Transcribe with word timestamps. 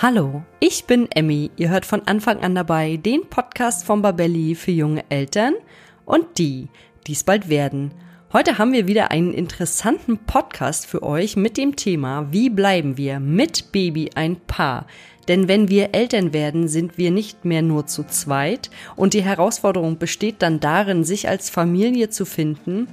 Hallo, 0.00 0.44
ich 0.60 0.84
bin 0.84 1.08
Emmy. 1.10 1.50
Ihr 1.56 1.70
hört 1.70 1.84
von 1.84 2.06
Anfang 2.06 2.38
an 2.38 2.54
dabei 2.54 2.98
den 2.98 3.28
Podcast 3.28 3.84
von 3.84 4.00
Babelli 4.00 4.54
für 4.54 4.70
junge 4.70 5.02
Eltern 5.08 5.54
und 6.04 6.38
die, 6.38 6.68
die 7.08 7.14
es 7.14 7.24
bald 7.24 7.48
werden. 7.48 7.90
Heute 8.32 8.58
haben 8.58 8.72
wir 8.72 8.86
wieder 8.86 9.10
einen 9.10 9.34
interessanten 9.34 10.18
Podcast 10.18 10.86
für 10.86 11.02
euch 11.02 11.34
mit 11.34 11.56
dem 11.56 11.74
Thema 11.74 12.28
Wie 12.30 12.48
bleiben 12.48 12.96
wir 12.96 13.18
mit 13.18 13.72
Baby 13.72 14.10
ein 14.14 14.36
Paar? 14.36 14.86
Denn 15.26 15.48
wenn 15.48 15.68
wir 15.68 15.96
Eltern 15.96 16.32
werden, 16.32 16.68
sind 16.68 16.96
wir 16.96 17.10
nicht 17.10 17.44
mehr 17.44 17.62
nur 17.62 17.88
zu 17.88 18.04
zweit 18.04 18.70
und 18.94 19.14
die 19.14 19.24
Herausforderung 19.24 19.98
besteht 19.98 20.42
dann 20.42 20.60
darin, 20.60 21.02
sich 21.02 21.28
als 21.28 21.50
Familie 21.50 22.08
zu 22.08 22.24
finden, 22.24 22.86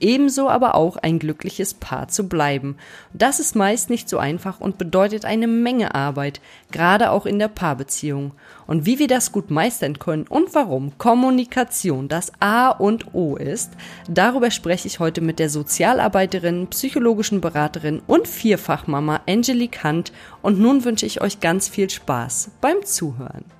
ebenso 0.00 0.48
aber 0.48 0.74
auch 0.74 0.96
ein 0.96 1.18
glückliches 1.18 1.74
Paar 1.74 2.08
zu 2.08 2.28
bleiben. 2.28 2.76
Das 3.12 3.40
ist 3.40 3.56
meist 3.56 3.90
nicht 3.90 4.08
so 4.08 4.18
einfach 4.18 4.60
und 4.60 4.78
bedeutet 4.78 5.24
eine 5.24 5.46
Menge 5.46 5.94
Arbeit, 5.94 6.40
gerade 6.70 7.10
auch 7.10 7.26
in 7.26 7.38
der 7.38 7.48
Paarbeziehung. 7.48 8.32
Und 8.66 8.86
wie 8.86 8.98
wir 8.98 9.08
das 9.08 9.32
gut 9.32 9.50
meistern 9.50 9.98
können 9.98 10.26
und 10.28 10.54
warum 10.54 10.96
Kommunikation 10.98 12.08
das 12.08 12.32
A 12.40 12.70
und 12.70 13.14
O 13.14 13.36
ist, 13.36 13.72
darüber 14.08 14.50
spreche 14.50 14.88
ich 14.88 15.00
heute 15.00 15.20
mit 15.20 15.38
der 15.38 15.50
Sozialarbeiterin, 15.50 16.68
psychologischen 16.68 17.40
Beraterin 17.40 18.02
und 18.06 18.28
Vierfachmama 18.28 19.20
Angelique 19.28 19.82
Hunt 19.84 20.12
und 20.42 20.58
nun 20.58 20.84
wünsche 20.84 21.06
ich 21.06 21.20
euch 21.20 21.40
ganz 21.40 21.68
viel 21.68 21.90
Spaß 21.90 22.50
beim 22.60 22.84
Zuhören 22.84 23.59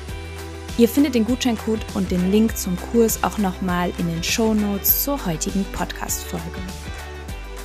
Ihr 0.77 0.87
findet 0.87 1.15
den 1.15 1.25
Gutscheincode 1.25 1.85
und 1.93 2.11
den 2.11 2.31
Link 2.31 2.57
zum 2.57 2.77
Kurs 2.91 3.23
auch 3.23 3.37
nochmal 3.37 3.91
in 3.97 4.07
den 4.07 4.23
Show 4.23 4.53
Notes 4.53 5.03
zur 5.03 5.25
heutigen 5.25 5.65
Podcast-Folge. 5.73 6.61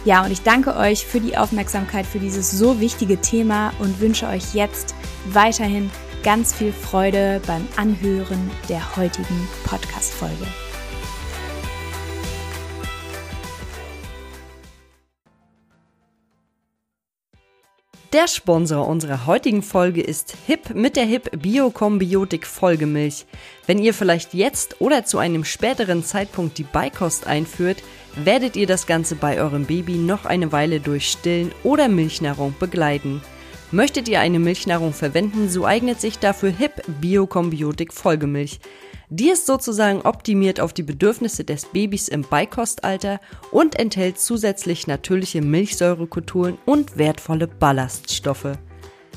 Ja, 0.04 0.24
und 0.24 0.30
ich 0.30 0.42
danke 0.42 0.76
euch 0.76 1.06
für 1.06 1.20
die 1.20 1.36
Aufmerksamkeit 1.36 2.06
für 2.06 2.18
dieses 2.18 2.50
so 2.50 2.80
wichtige 2.80 3.20
Thema 3.20 3.72
und 3.78 4.00
wünsche 4.00 4.26
euch 4.28 4.54
jetzt 4.54 4.94
weiterhin 5.30 5.90
ganz 6.22 6.54
viel 6.54 6.72
Freude 6.72 7.40
beim 7.46 7.66
Anhören 7.76 8.50
der 8.68 8.96
heutigen 8.96 9.48
Podcast-Folge. 9.64 10.46
Der 18.12 18.28
Sponsor 18.28 18.86
unserer 18.86 19.26
heutigen 19.26 19.62
Folge 19.62 20.00
ist 20.00 20.36
HIP 20.46 20.74
mit 20.74 20.94
der 20.94 21.04
HIP 21.04 21.42
Biokombiotik 21.42 22.46
Folgemilch. 22.46 23.26
Wenn 23.66 23.78
ihr 23.78 23.94
vielleicht 23.94 24.32
jetzt 24.32 24.80
oder 24.80 25.04
zu 25.04 25.18
einem 25.18 25.44
späteren 25.44 26.04
Zeitpunkt 26.04 26.56
die 26.58 26.64
Beikost 26.64 27.26
einführt, 27.26 27.82
werdet 28.14 28.54
ihr 28.54 28.68
das 28.68 28.86
Ganze 28.86 29.16
bei 29.16 29.40
eurem 29.40 29.64
Baby 29.64 29.94
noch 29.96 30.24
eine 30.24 30.52
Weile 30.52 30.78
durch 30.78 31.10
Stillen 31.10 31.50
oder 31.64 31.88
Milchnahrung 31.88 32.54
begleiten. 32.60 33.22
Möchtet 33.72 34.08
ihr 34.08 34.20
eine 34.20 34.38
Milchnahrung 34.38 34.92
verwenden, 34.92 35.48
so 35.48 35.64
eignet 35.64 36.00
sich 36.00 36.20
dafür 36.20 36.50
HIP 36.50 36.82
Biokombiotik 37.00 37.92
Folgemilch. 37.92 38.60
Die 39.08 39.30
ist 39.30 39.46
sozusagen 39.46 40.00
optimiert 40.02 40.60
auf 40.60 40.72
die 40.72 40.82
Bedürfnisse 40.82 41.44
des 41.44 41.66
Babys 41.66 42.08
im 42.08 42.22
Beikostalter 42.22 43.20
und 43.52 43.78
enthält 43.78 44.18
zusätzlich 44.18 44.88
natürliche 44.88 45.42
Milchsäurekulturen 45.42 46.58
und 46.64 46.98
wertvolle 46.98 47.46
Ballaststoffe. 47.46 48.58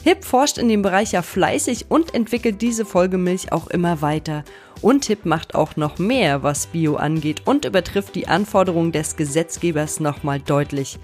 HIP 0.04 0.24
forscht 0.24 0.58
in 0.58 0.70
dem 0.70 0.82
Bereich 0.82 1.12
ja 1.12 1.22
fleißig 1.22 1.88
und 1.90 2.14
entwickelt 2.14 2.62
diese 2.62 2.86
Folgemilch 2.86 3.52
auch 3.52 3.68
immer 3.68 4.02
weiter. 4.02 4.46
Und 4.82 5.06
HIP 5.06 5.26
macht 5.26 5.56
auch 5.56 5.76
noch 5.76 5.98
mehr, 5.98 6.44
was 6.44 6.68
Bio 6.68 6.96
angeht 6.96 7.42
und 7.46 7.66
übertrifft 7.66 8.16
die 8.16 8.28
Anforderungen 8.28 8.92
des 8.92 9.18
Gesetzgebers 9.18 10.00
nochmal 10.00 10.40
deutlich. 10.40 11.00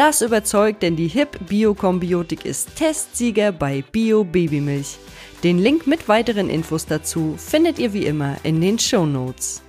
Das 0.00 0.22
überzeugt, 0.22 0.82
denn 0.82 0.96
die 0.96 1.08
HIP 1.08 1.46
Biokombiotik 1.46 2.46
ist 2.46 2.74
Testsieger 2.74 3.52
bei 3.52 3.84
Bio 3.92 4.24
Babymilch. 4.24 4.96
Den 5.44 5.58
Link 5.58 5.86
mit 5.86 6.08
weiteren 6.08 6.48
Infos 6.48 6.86
dazu 6.86 7.34
findet 7.36 7.78
ihr 7.78 7.92
wie 7.92 8.06
immer 8.06 8.38
in 8.42 8.62
den 8.62 8.78
Show 8.78 9.04
Notes. 9.04 9.62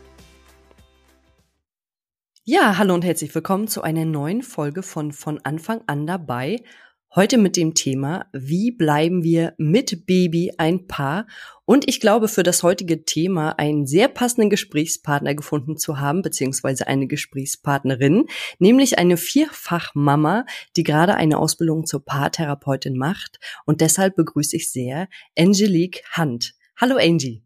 Ja, 2.46 2.78
hallo 2.78 2.94
und 2.94 3.03
herzlich 3.03 3.36
willkommen 3.36 3.68
zu 3.68 3.81
einer 3.81 4.06
neuen 4.06 4.41
Folge 4.41 4.84
von 4.84 5.12
von 5.12 5.41
Anfang 5.44 5.81
an 5.88 6.08
dabei. 6.08 6.64
Heute 7.13 7.38
mit 7.38 7.57
dem 7.57 7.73
Thema, 7.73 8.25
wie 8.31 8.72
bleiben 8.72 9.22
wir 9.22 9.53
mit 9.57 10.05
Baby 10.05 10.53
ein 10.57 10.88
Paar? 10.88 11.27
Und 11.66 11.89
ich 11.89 11.99
glaube, 11.99 12.29
für 12.29 12.41
das 12.41 12.63
heutige 12.63 13.03
Thema 13.03 13.59
einen 13.59 13.85
sehr 13.85 14.07
passenden 14.07 14.49
Gesprächspartner 14.49 15.35
gefunden 15.35 15.75
zu 15.75 15.99
haben, 15.99 16.22
beziehungsweise 16.22 16.88
eine 16.88 17.07
Gesprächspartnerin, 17.07 18.28
nämlich 18.59 18.97
eine 18.97 19.17
Vierfachmama, 19.17 20.46
die 20.78 20.84
gerade 20.84 21.16
eine 21.16 21.37
Ausbildung 21.37 21.85
zur 21.85 22.05
Paartherapeutin 22.05 22.97
macht. 22.97 23.41
Und 23.66 23.81
deshalb 23.81 24.16
begrüße 24.16 24.55
ich 24.55 24.72
sehr 24.72 25.09
Angelique 25.37 26.03
Hunt. 26.16 26.53
Hallo 26.78 26.96
Angie. 26.96 27.43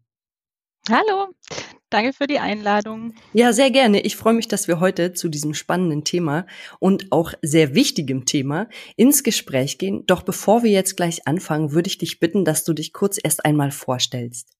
Hallo, 0.88 1.34
Danke 1.88 2.12
für 2.12 2.26
die 2.26 2.40
Einladung. 2.40 3.14
Ja, 3.32 3.52
sehr 3.52 3.70
gerne. 3.70 4.00
Ich 4.00 4.16
freue 4.16 4.34
mich, 4.34 4.48
dass 4.48 4.66
wir 4.66 4.80
heute 4.80 5.12
zu 5.12 5.28
diesem 5.28 5.54
spannenden 5.54 6.02
Thema 6.02 6.46
und 6.80 7.12
auch 7.12 7.32
sehr 7.42 7.76
wichtigem 7.76 8.24
Thema 8.24 8.68
ins 8.96 9.22
Gespräch 9.22 9.78
gehen. 9.78 10.04
Doch 10.06 10.22
bevor 10.22 10.64
wir 10.64 10.72
jetzt 10.72 10.96
gleich 10.96 11.28
anfangen, 11.28 11.70
würde 11.72 11.86
ich 11.86 11.98
dich 11.98 12.18
bitten, 12.18 12.44
dass 12.44 12.64
du 12.64 12.72
dich 12.72 12.92
kurz 12.92 13.18
erst 13.22 13.44
einmal 13.44 13.70
vorstellst. 13.70 14.50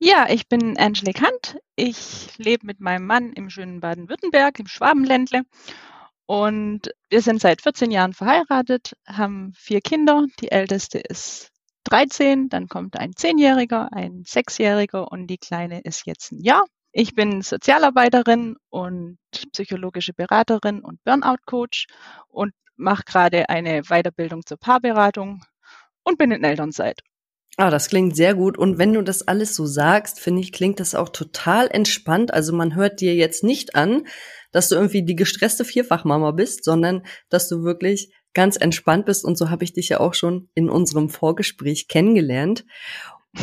Ja, 0.00 0.28
ich 0.28 0.48
bin 0.48 0.76
Angelique 0.76 1.22
Hunt. 1.22 1.58
Ich 1.76 2.28
lebe 2.36 2.66
mit 2.66 2.78
meinem 2.78 3.06
Mann 3.06 3.32
im 3.32 3.48
schönen 3.48 3.80
Baden-Württemberg, 3.80 4.60
im 4.60 4.66
Schwabenländle. 4.66 5.42
Und 6.26 6.90
wir 7.08 7.22
sind 7.22 7.40
seit 7.40 7.62
14 7.62 7.90
Jahren 7.90 8.12
verheiratet, 8.12 8.92
haben 9.06 9.54
vier 9.56 9.80
Kinder. 9.80 10.26
Die 10.40 10.52
älteste 10.52 10.98
ist 10.98 11.52
13, 11.90 12.48
dann 12.48 12.68
kommt 12.68 12.98
ein 12.98 13.14
Zehnjähriger, 13.16 13.88
ein 13.92 14.24
Sechsjähriger 14.26 15.10
und 15.10 15.26
die 15.26 15.38
Kleine 15.38 15.80
ist 15.80 16.06
jetzt 16.06 16.32
ein 16.32 16.40
Jahr. 16.40 16.64
Ich 16.92 17.14
bin 17.14 17.42
Sozialarbeiterin 17.42 18.56
und 18.70 19.18
psychologische 19.52 20.12
Beraterin 20.12 20.80
und 20.80 21.02
Burnout-Coach 21.04 21.86
und 22.28 22.52
mache 22.76 23.02
gerade 23.04 23.48
eine 23.48 23.82
Weiterbildung 23.84 24.44
zur 24.46 24.58
Paarberatung 24.58 25.44
und 26.02 26.18
bin 26.18 26.30
in 26.30 26.44
Elternzeit. 26.44 27.00
Ah, 27.56 27.70
das 27.70 27.88
klingt 27.88 28.14
sehr 28.14 28.34
gut. 28.34 28.56
Und 28.56 28.78
wenn 28.78 28.92
du 28.92 29.02
das 29.02 29.26
alles 29.26 29.56
so 29.56 29.66
sagst, 29.66 30.20
finde 30.20 30.42
ich, 30.42 30.52
klingt 30.52 30.78
das 30.78 30.94
auch 30.94 31.08
total 31.08 31.66
entspannt. 31.66 32.32
Also 32.32 32.52
man 32.52 32.76
hört 32.76 33.00
dir 33.00 33.16
jetzt 33.16 33.42
nicht 33.42 33.74
an, 33.74 34.06
dass 34.52 34.68
du 34.68 34.76
irgendwie 34.76 35.04
die 35.04 35.16
gestresste 35.16 35.64
Vierfachmama 35.64 36.30
bist, 36.30 36.64
sondern 36.64 37.04
dass 37.30 37.48
du 37.48 37.64
wirklich 37.64 38.12
ganz 38.38 38.56
entspannt 38.56 39.04
bist. 39.04 39.24
Und 39.24 39.36
so 39.36 39.50
habe 39.50 39.64
ich 39.64 39.72
dich 39.72 39.88
ja 39.88 39.98
auch 39.98 40.14
schon 40.14 40.48
in 40.54 40.70
unserem 40.70 41.08
Vorgespräch 41.08 41.88
kennengelernt. 41.88 42.64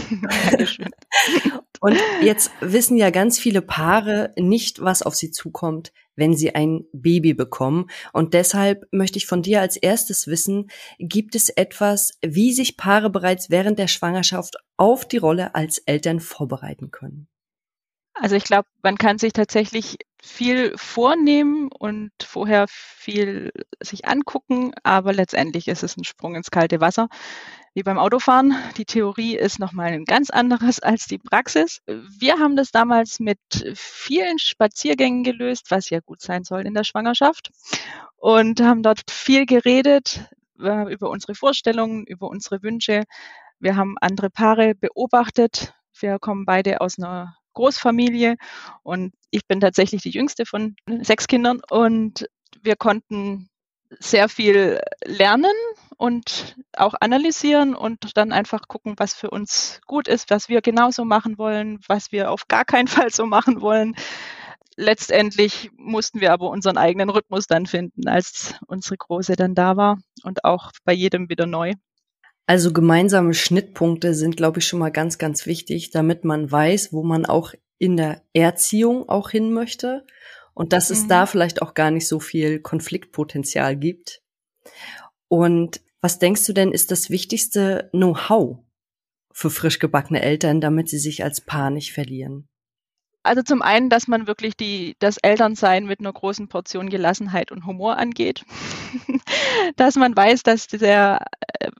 Und 1.81 1.97
jetzt 2.23 2.49
wissen 2.61 2.95
ja 2.95 3.09
ganz 3.09 3.37
viele 3.37 3.61
Paare 3.61 4.33
nicht, 4.37 4.81
was 4.81 5.01
auf 5.01 5.13
sie 5.13 5.31
zukommt, 5.31 5.91
wenn 6.15 6.33
sie 6.33 6.55
ein 6.55 6.85
Baby 6.93 7.33
bekommen. 7.33 7.87
Und 8.13 8.33
deshalb 8.33 8.87
möchte 8.91 9.17
ich 9.17 9.25
von 9.25 9.41
dir 9.41 9.59
als 9.59 9.75
erstes 9.75 10.27
wissen, 10.27 10.69
gibt 10.97 11.35
es 11.35 11.49
etwas, 11.49 12.13
wie 12.25 12.53
sich 12.53 12.77
Paare 12.77 13.09
bereits 13.09 13.49
während 13.49 13.77
der 13.77 13.89
Schwangerschaft 13.89 14.55
auf 14.77 15.05
die 15.05 15.17
Rolle 15.17 15.55
als 15.55 15.79
Eltern 15.79 16.21
vorbereiten 16.21 16.89
können? 16.89 17.27
Also 18.15 18.35
ich 18.35 18.45
glaube, 18.45 18.67
man 18.81 18.97
kann 18.97 19.17
sich 19.17 19.33
tatsächlich 19.33 19.97
viel 20.23 20.73
vornehmen 20.77 21.69
und 21.71 22.11
vorher 22.23 22.65
viel 22.69 23.51
sich 23.81 24.07
angucken, 24.07 24.71
aber 24.83 25.13
letztendlich 25.13 25.67
ist 25.67 25.83
es 25.83 25.97
ein 25.97 26.05
Sprung 26.05 26.35
ins 26.35 26.49
kalte 26.49 26.79
Wasser 26.81 27.09
wie 27.73 27.83
beim 27.83 27.99
Autofahren. 27.99 28.55
Die 28.77 28.85
Theorie 28.85 29.35
ist 29.35 29.59
nochmal 29.59 29.91
ein 29.91 30.05
ganz 30.05 30.29
anderes 30.29 30.79
als 30.79 31.05
die 31.05 31.17
Praxis. 31.17 31.81
Wir 31.85 32.39
haben 32.39 32.55
das 32.55 32.71
damals 32.71 33.19
mit 33.19 33.37
vielen 33.75 34.39
Spaziergängen 34.39 35.23
gelöst, 35.23 35.69
was 35.69 35.89
ja 35.89 35.99
gut 35.99 36.21
sein 36.21 36.45
soll 36.45 36.65
in 36.65 36.73
der 36.73 36.85
Schwangerschaft 36.85 37.51
und 38.15 38.61
haben 38.61 38.81
dort 38.81 39.11
viel 39.11 39.45
geredet 39.45 40.25
äh, 40.59 40.91
über 40.91 41.09
unsere 41.09 41.35
Vorstellungen, 41.35 42.05
über 42.05 42.29
unsere 42.29 42.63
Wünsche. 42.63 43.03
Wir 43.59 43.75
haben 43.75 43.97
andere 43.99 44.29
Paare 44.29 44.73
beobachtet. 44.73 45.73
Wir 45.99 46.17
kommen 46.17 46.45
beide 46.45 46.79
aus 46.79 46.97
einer 46.97 47.35
Großfamilie 47.55 48.35
und 48.83 49.13
ich 49.31 49.47
bin 49.47 49.59
tatsächlich 49.59 50.03
die 50.03 50.11
jüngste 50.11 50.45
von 50.45 50.75
sechs 51.01 51.27
Kindern 51.27 51.61
und 51.69 52.27
wir 52.61 52.75
konnten 52.75 53.49
sehr 53.99 54.29
viel 54.29 54.79
lernen 55.03 55.53
und 55.97 56.55
auch 56.75 56.95
analysieren 56.99 57.75
und 57.75 58.17
dann 58.17 58.31
einfach 58.31 58.67
gucken, 58.67 58.95
was 58.97 59.13
für 59.13 59.29
uns 59.29 59.81
gut 59.85 60.07
ist, 60.07 60.29
was 60.29 60.49
wir 60.49 60.61
genauso 60.61 61.05
machen 61.05 61.37
wollen, 61.37 61.79
was 61.87 62.11
wir 62.11 62.31
auf 62.31 62.47
gar 62.47 62.65
keinen 62.65 62.87
Fall 63.09 63.11
so 63.11 63.25
machen 63.25 63.61
wollen. 63.61 63.95
Letztendlich 64.77 65.71
mussten 65.77 66.19
wir 66.19 66.33
aber 66.33 66.49
unseren 66.49 66.77
eigenen 66.77 67.09
Rhythmus 67.09 67.47
dann 67.47 67.65
finden, 67.65 68.09
als 68.09 68.55
unsere 68.67 68.97
Große 68.97 69.37
dann 69.37 69.55
da 69.55 69.77
war 69.77 69.97
und 70.23 70.43
auch 70.43 70.71
bei 70.83 70.91
jedem 70.91 71.29
wieder 71.29 71.45
neu. 71.45 71.73
Also 72.47 72.71
gemeinsame 72.71 73.33
Schnittpunkte 73.33 74.13
sind, 74.13 74.37
glaube 74.37 74.59
ich, 74.59 74.67
schon 74.67 74.79
mal 74.79 74.91
ganz, 74.91 75.17
ganz 75.17 75.45
wichtig, 75.45 75.89
damit 75.89 76.23
man 76.23 76.51
weiß, 76.51 76.93
wo 76.93 77.03
man 77.03 77.25
auch 77.25 77.53
in 77.77 77.97
der 77.97 78.21
Erziehung 78.33 79.09
auch 79.09 79.31
hin 79.31 79.51
möchte 79.51 80.05
und 80.53 80.71
dass 80.71 80.89
mhm. 80.89 80.95
es 80.95 81.07
da 81.07 81.25
vielleicht 81.25 81.61
auch 81.61 81.73
gar 81.73 81.91
nicht 81.91 82.07
so 82.07 82.19
viel 82.19 82.59
Konfliktpotenzial 82.59 83.75
gibt. 83.75 84.21
Und 85.27 85.81
was 86.01 86.19
denkst 86.19 86.45
du 86.45 86.53
denn 86.53 86.71
ist 86.71 86.91
das 86.91 87.09
wichtigste 87.09 87.89
Know-how 87.91 88.59
für 89.33 89.49
frisch 89.49 89.79
gebackene 89.79 90.21
Eltern, 90.21 90.61
damit 90.61 90.87
sie 90.87 90.99
sich 90.99 91.23
als 91.23 91.41
Paar 91.41 91.71
nicht 91.71 91.93
verlieren? 91.93 92.47
Also 93.23 93.41
zum 93.41 93.63
einen, 93.63 93.89
dass 93.89 94.07
man 94.07 94.27
wirklich 94.27 94.55
die, 94.55 94.95
das 94.99 95.17
Elternsein 95.17 95.87
mit 95.87 95.99
einer 95.99 96.13
großen 96.13 96.47
Portion 96.47 96.89
Gelassenheit 96.89 97.51
und 97.51 97.65
Humor 97.65 97.97
angeht. 97.97 98.45
dass 99.77 99.95
man 99.95 100.15
weiß, 100.15 100.43
dass 100.43 100.67
der 100.67 101.25
äh, 101.59 101.71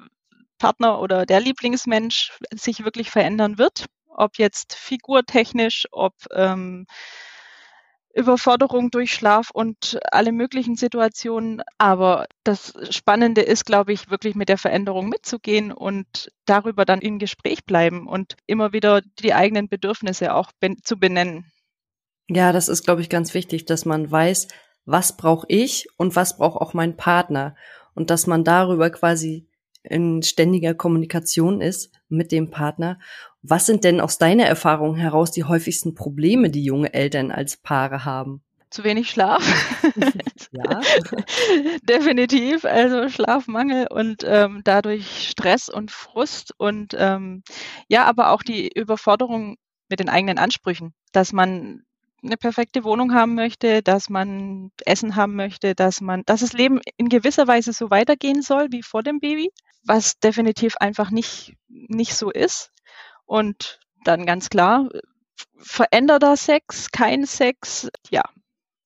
Partner 0.58 1.00
oder 1.00 1.26
der 1.26 1.40
Lieblingsmensch 1.40 2.32
sich 2.52 2.84
wirklich 2.84 3.12
verändern 3.12 3.58
wird. 3.58 3.86
Ob 4.08 4.38
jetzt 4.38 4.76
figurtechnisch, 4.76 5.88
ob 5.92 6.14
ähm, 6.32 6.86
Überforderung 8.16 8.92
durch 8.92 9.14
Schlaf 9.14 9.50
und 9.54 10.00
alle 10.12 10.32
möglichen 10.32 10.76
Situationen. 10.76 11.62
Aber 11.78 12.28
das 12.46 12.74
Spannende 12.90 13.42
ist, 13.42 13.66
glaube 13.66 13.92
ich, 13.92 14.10
wirklich 14.10 14.36
mit 14.36 14.48
der 14.48 14.58
Veränderung 14.58 15.10
mitzugehen 15.10 15.74
und 15.74 16.32
darüber 16.46 16.86
dann 16.86 17.02
im 17.02 17.20
Gespräch 17.20 17.66
bleiben 17.66 18.08
und 18.08 18.38
immer 18.48 18.72
wieder 18.72 19.02
die 19.20 19.34
eigenen 19.34 19.68
Bedürfnisse 19.68 20.34
auch 20.34 20.52
ben 20.62 20.78
zu 20.82 20.98
benennen. 20.98 21.52
Ja, 22.30 22.54
das 22.54 22.70
ist, 22.70 22.84
glaube 22.86 23.02
ich, 23.02 23.10
ganz 23.10 23.34
wichtig, 23.34 23.66
dass 23.66 23.86
man 23.86 24.10
weiß, 24.10 24.48
was 24.86 25.18
brauche 25.18 25.46
ich 25.50 25.88
und 25.98 26.16
was 26.16 26.38
braucht 26.38 26.62
auch 26.62 26.74
mein 26.74 26.96
Partner 26.96 27.56
und 27.96 28.10
dass 28.10 28.28
man 28.28 28.44
darüber 28.44 28.90
quasi 28.90 29.48
in 29.90 30.24
ständiger 30.24 30.74
Kommunikation 30.74 31.62
ist 31.62 31.92
mit 32.10 32.32
dem 32.32 32.50
Partner. 32.52 33.00
Was 33.42 33.66
sind 33.66 33.84
denn 33.84 34.02
aus 34.02 34.18
deiner 34.18 34.46
Erfahrung 34.46 34.96
heraus 34.96 35.32
die 35.32 35.44
häufigsten 35.44 35.96
Probleme, 35.96 36.50
die 36.50 36.64
junge 36.64 36.94
Eltern 36.94 37.32
als 37.32 37.58
Paare 37.58 38.06
haben? 38.06 38.42
Zu 38.70 38.84
wenig 38.84 39.10
Schlaf. 39.10 39.42
ja. 40.52 40.82
Definitiv. 41.84 42.66
Also 42.66 43.08
Schlafmangel 43.08 43.88
und 43.90 44.24
ähm, 44.26 44.62
dadurch 44.64 45.30
Stress 45.30 45.70
und 45.70 45.92
Frust 45.92 46.54
und 46.58 46.96
ähm, 46.98 47.44
ja, 47.88 48.06
aber 48.06 48.32
auch 48.32 48.44
die 48.44 48.68
Überforderung 48.68 49.56
mit 49.88 50.00
den 50.00 50.10
eigenen 50.10 50.38
Ansprüchen, 50.38 50.94
dass 51.14 51.32
man 51.32 51.85
eine 52.26 52.38
perfekte 52.38 52.84
Wohnung 52.84 53.14
haben 53.14 53.36
möchte, 53.36 53.82
dass 53.82 54.10
man 54.10 54.72
Essen 54.86 55.16
haben 55.16 55.36
möchte, 55.36 55.76
dass 55.76 56.02
man, 56.02 56.24
dass 56.26 56.42
das 56.42 56.54
Leben 56.54 56.82
in 56.98 57.10
gewisser 57.10 57.48
Weise 57.48 57.74
so 57.74 57.90
weitergehen 57.90 58.42
soll 58.42 58.68
wie 58.72 58.84
vor 58.84 59.04
dem 59.04 59.20
Baby, 59.20 59.52
was 59.84 60.20
definitiv 60.20 60.76
einfach 60.78 61.12
nicht, 61.12 61.56
nicht 61.68 62.16
so 62.16 62.32
ist. 62.32 62.72
Und 63.26 63.80
dann 64.04 64.26
ganz 64.26 64.50
klar, 64.50 64.90
veränderter 65.58 66.38
Sex, 66.38 66.92
kein 66.92 67.26
Sex, 67.26 67.90
ja, 68.10 68.24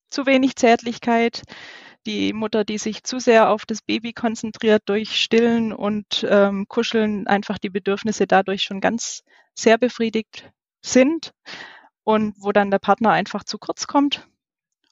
zu 0.09 0.25
wenig 0.25 0.55
Zärtlichkeit, 0.55 1.43
die 2.05 2.33
Mutter, 2.33 2.63
die 2.63 2.77
sich 2.77 3.03
zu 3.03 3.19
sehr 3.19 3.49
auf 3.49 3.65
das 3.65 3.81
Baby 3.81 4.13
konzentriert 4.13 4.83
durch 4.85 5.21
Stillen 5.21 5.73
und 5.73 6.25
ähm, 6.27 6.65
Kuscheln, 6.67 7.27
einfach 7.27 7.57
die 7.57 7.69
Bedürfnisse 7.69 8.25
dadurch 8.25 8.63
schon 8.63 8.81
ganz 8.81 9.23
sehr 9.53 9.77
befriedigt 9.77 10.51
sind 10.81 11.33
und 12.09 12.33
wo 12.39 12.51
dann 12.51 12.71
der 12.71 12.79
Partner 12.79 13.11
einfach 13.11 13.43
zu 13.43 13.59
kurz 13.59 13.85
kommt 13.85 14.27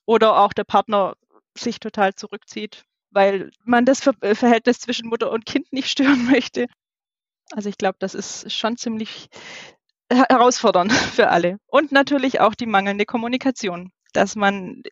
oder 0.06 0.38
auch 0.38 0.54
der 0.54 0.66
Partner 0.66 1.16
sich 1.58 1.80
total 1.80 2.14
zurückzieht, 2.14 2.86
weil 3.10 3.50
man 3.64 3.86
das 3.86 4.06
äh, 4.22 4.36
Verhältnis 4.36 4.78
zwischen 4.78 5.10
Mutter 5.10 5.32
und 5.32 5.48
Kind 5.48 5.74
nicht 5.74 5.90
stören 5.90 6.28
möchte. 6.28 6.68
Also 7.54 7.70
ich 7.70 7.80
glaube, 7.80 7.96
das 7.98 8.14
ist 8.14 8.52
schon 8.52 8.78
ziemlich 8.78 9.30
herausfordernd 10.12 10.92
für 11.16 11.30
alle. 11.30 11.58
Und 11.66 11.92
natürlich 11.92 12.40
auch 12.40 12.54
die 12.54 12.68
mangelnde 12.68 13.08
Kommunikation, 13.08 13.92
dass 14.14 14.36
man 14.36 14.84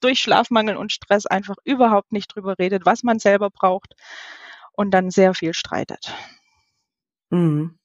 durch 0.00 0.20
Schlafmangel 0.20 0.78
und 0.78 0.90
Stress 0.90 1.26
einfach 1.26 1.56
überhaupt 1.64 2.12
nicht 2.12 2.34
drüber 2.34 2.58
redet, 2.58 2.86
was 2.86 3.02
man 3.02 3.18
selber 3.18 3.50
braucht 3.50 3.92
und 4.72 4.90
dann 4.92 5.10
sehr 5.10 5.34
viel 5.34 5.52
streitet. 5.52 6.14
Mhm. 7.28 7.78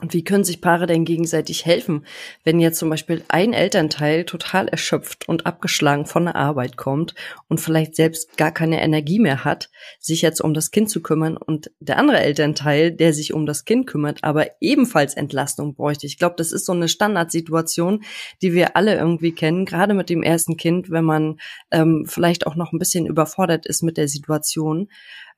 Und 0.00 0.12
wie 0.12 0.24
können 0.24 0.42
sich 0.42 0.60
Paare 0.60 0.86
denn 0.86 1.04
gegenseitig 1.04 1.66
helfen, 1.66 2.04
wenn 2.42 2.58
jetzt 2.58 2.80
zum 2.80 2.90
Beispiel 2.90 3.22
ein 3.28 3.52
Elternteil 3.52 4.24
total 4.24 4.66
erschöpft 4.66 5.28
und 5.28 5.46
abgeschlagen 5.46 6.04
von 6.04 6.24
der 6.24 6.34
Arbeit 6.34 6.76
kommt 6.76 7.14
und 7.46 7.60
vielleicht 7.60 7.94
selbst 7.94 8.36
gar 8.36 8.50
keine 8.50 8.82
Energie 8.82 9.20
mehr 9.20 9.44
hat, 9.44 9.70
sich 10.00 10.20
jetzt 10.20 10.40
um 10.40 10.52
das 10.52 10.72
Kind 10.72 10.90
zu 10.90 11.00
kümmern 11.00 11.36
und 11.36 11.70
der 11.78 11.96
andere 11.96 12.18
Elternteil, 12.18 12.90
der 12.90 13.14
sich 13.14 13.32
um 13.32 13.46
das 13.46 13.64
Kind 13.64 13.86
kümmert, 13.86 14.24
aber 14.24 14.48
ebenfalls 14.60 15.14
Entlastung 15.14 15.76
bräuchte. 15.76 16.06
Ich 16.08 16.18
glaube, 16.18 16.34
das 16.38 16.50
ist 16.50 16.66
so 16.66 16.72
eine 16.72 16.88
Standardsituation, 16.88 18.02
die 18.42 18.52
wir 18.52 18.76
alle 18.76 18.96
irgendwie 18.96 19.32
kennen, 19.32 19.64
gerade 19.64 19.94
mit 19.94 20.10
dem 20.10 20.24
ersten 20.24 20.56
Kind, 20.56 20.90
wenn 20.90 21.04
man 21.04 21.38
ähm, 21.70 22.04
vielleicht 22.08 22.48
auch 22.48 22.56
noch 22.56 22.72
ein 22.72 22.80
bisschen 22.80 23.06
überfordert 23.06 23.64
ist 23.64 23.84
mit 23.84 23.96
der 23.96 24.08
Situation 24.08 24.88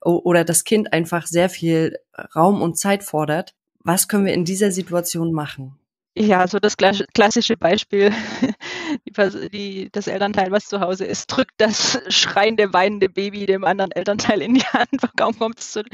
oder 0.00 0.44
das 0.44 0.64
Kind 0.64 0.92
einfach 0.94 1.26
sehr 1.26 1.50
viel 1.50 1.98
Raum 2.34 2.62
und 2.62 2.78
Zeit 2.78 3.02
fordert 3.02 3.54
was 3.86 4.08
können 4.08 4.26
wir 4.26 4.34
in 4.34 4.44
dieser 4.44 4.72
Situation 4.72 5.32
machen? 5.32 5.78
Ja, 6.18 6.48
so 6.48 6.58
das 6.58 6.76
klassische 6.76 7.56
Beispiel, 7.58 8.10
die, 9.04 9.50
die, 9.50 9.88
das 9.92 10.06
Elternteil, 10.06 10.50
was 10.50 10.66
zu 10.66 10.80
Hause 10.80 11.04
ist, 11.04 11.26
drückt 11.26 11.52
das 11.58 12.00
schreiende, 12.08 12.72
weinende 12.72 13.08
Baby 13.10 13.44
dem 13.46 13.64
anderen 13.64 13.92
Elternteil 13.92 14.40
in 14.42 14.54
die 14.54 14.62
Hand. 14.62 14.88
Kaum 15.16 15.38
kommt 15.38 15.60
es 15.60 15.72
zu, 15.72 15.84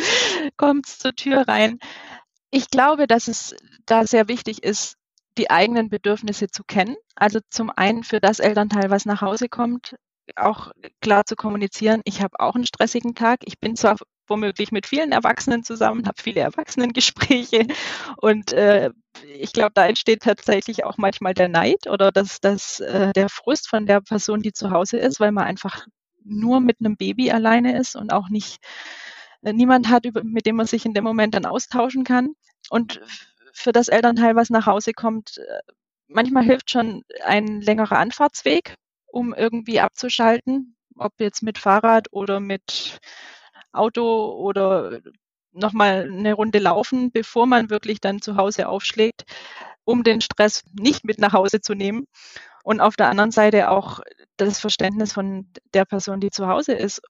zur 0.84 1.14
Tür 1.14 1.48
rein. 1.48 1.80
Ich 2.50 2.70
glaube, 2.70 3.06
dass 3.06 3.28
es 3.28 3.56
da 3.84 4.06
sehr 4.06 4.28
wichtig 4.28 4.62
ist, 4.62 4.96
die 5.38 5.50
eigenen 5.50 5.90
Bedürfnisse 5.90 6.46
zu 6.48 6.62
kennen. 6.64 6.96
Also 7.16 7.40
zum 7.50 7.70
einen 7.74 8.04
für 8.04 8.20
das 8.20 8.38
Elternteil, 8.38 8.90
was 8.90 9.06
nach 9.06 9.22
Hause 9.22 9.48
kommt, 9.48 9.96
auch 10.36 10.70
klar 11.00 11.24
zu 11.26 11.34
kommunizieren, 11.34 12.00
ich 12.04 12.22
habe 12.22 12.38
auch 12.38 12.54
einen 12.54 12.66
stressigen 12.66 13.14
Tag. 13.14 13.40
Ich 13.44 13.58
bin 13.58 13.76
zwar 13.76 13.96
womöglich 14.26 14.72
mit 14.72 14.86
vielen 14.86 15.12
Erwachsenen 15.12 15.64
zusammen, 15.64 16.06
habe 16.06 16.20
viele 16.22 16.40
Erwachsenengespräche 16.40 17.66
und 18.16 18.52
äh, 18.52 18.90
ich 19.38 19.52
glaube, 19.52 19.72
da 19.74 19.86
entsteht 19.86 20.22
tatsächlich 20.22 20.84
auch 20.84 20.96
manchmal 20.96 21.34
der 21.34 21.48
Neid 21.48 21.86
oder 21.86 22.10
das, 22.12 22.40
das, 22.40 22.80
äh, 22.80 23.12
der 23.12 23.28
Frust 23.28 23.68
von 23.68 23.86
der 23.86 24.00
Person, 24.00 24.40
die 24.40 24.52
zu 24.52 24.70
Hause 24.70 24.98
ist, 24.98 25.20
weil 25.20 25.32
man 25.32 25.44
einfach 25.44 25.86
nur 26.24 26.60
mit 26.60 26.78
einem 26.80 26.96
Baby 26.96 27.30
alleine 27.30 27.78
ist 27.78 27.96
und 27.96 28.12
auch 28.12 28.28
nicht 28.28 28.58
äh, 29.42 29.52
niemand 29.52 29.88
hat, 29.88 30.04
mit 30.22 30.46
dem 30.46 30.56
man 30.56 30.66
sich 30.66 30.84
in 30.86 30.94
dem 30.94 31.04
Moment 31.04 31.34
dann 31.34 31.46
austauschen 31.46 32.04
kann. 32.04 32.34
Und 32.70 33.00
für 33.52 33.72
das 33.72 33.88
Elternteil, 33.88 34.36
was 34.36 34.50
nach 34.50 34.66
Hause 34.66 34.92
kommt, 34.92 35.38
äh, 35.38 35.72
manchmal 36.08 36.44
hilft 36.44 36.70
schon 36.70 37.02
ein 37.24 37.60
längerer 37.60 37.98
Anfahrtsweg, 37.98 38.76
um 39.06 39.34
irgendwie 39.34 39.80
abzuschalten, 39.80 40.76
ob 40.96 41.12
jetzt 41.18 41.42
mit 41.42 41.58
Fahrrad 41.58 42.08
oder 42.12 42.40
mit 42.40 42.98
Auto 43.72 44.32
oder 44.32 45.00
nochmal 45.52 46.08
eine 46.10 46.34
Runde 46.34 46.58
laufen, 46.58 47.10
bevor 47.12 47.46
man 47.46 47.70
wirklich 47.70 48.00
dann 48.00 48.22
zu 48.22 48.36
Hause 48.36 48.68
aufschlägt, 48.68 49.24
um 49.84 50.02
den 50.02 50.20
Stress 50.20 50.64
nicht 50.72 51.04
mit 51.04 51.18
nach 51.18 51.32
Hause 51.32 51.60
zu 51.60 51.74
nehmen. 51.74 52.06
Und 52.64 52.80
auf 52.80 52.96
der 52.96 53.08
anderen 53.08 53.32
Seite 53.32 53.70
auch 53.70 54.00
das 54.36 54.60
Verständnis 54.60 55.12
von 55.12 55.48
der 55.74 55.84
Person, 55.84 56.20
die 56.20 56.30
zu 56.30 56.46
Hause 56.46 56.72
ist, 56.72 57.02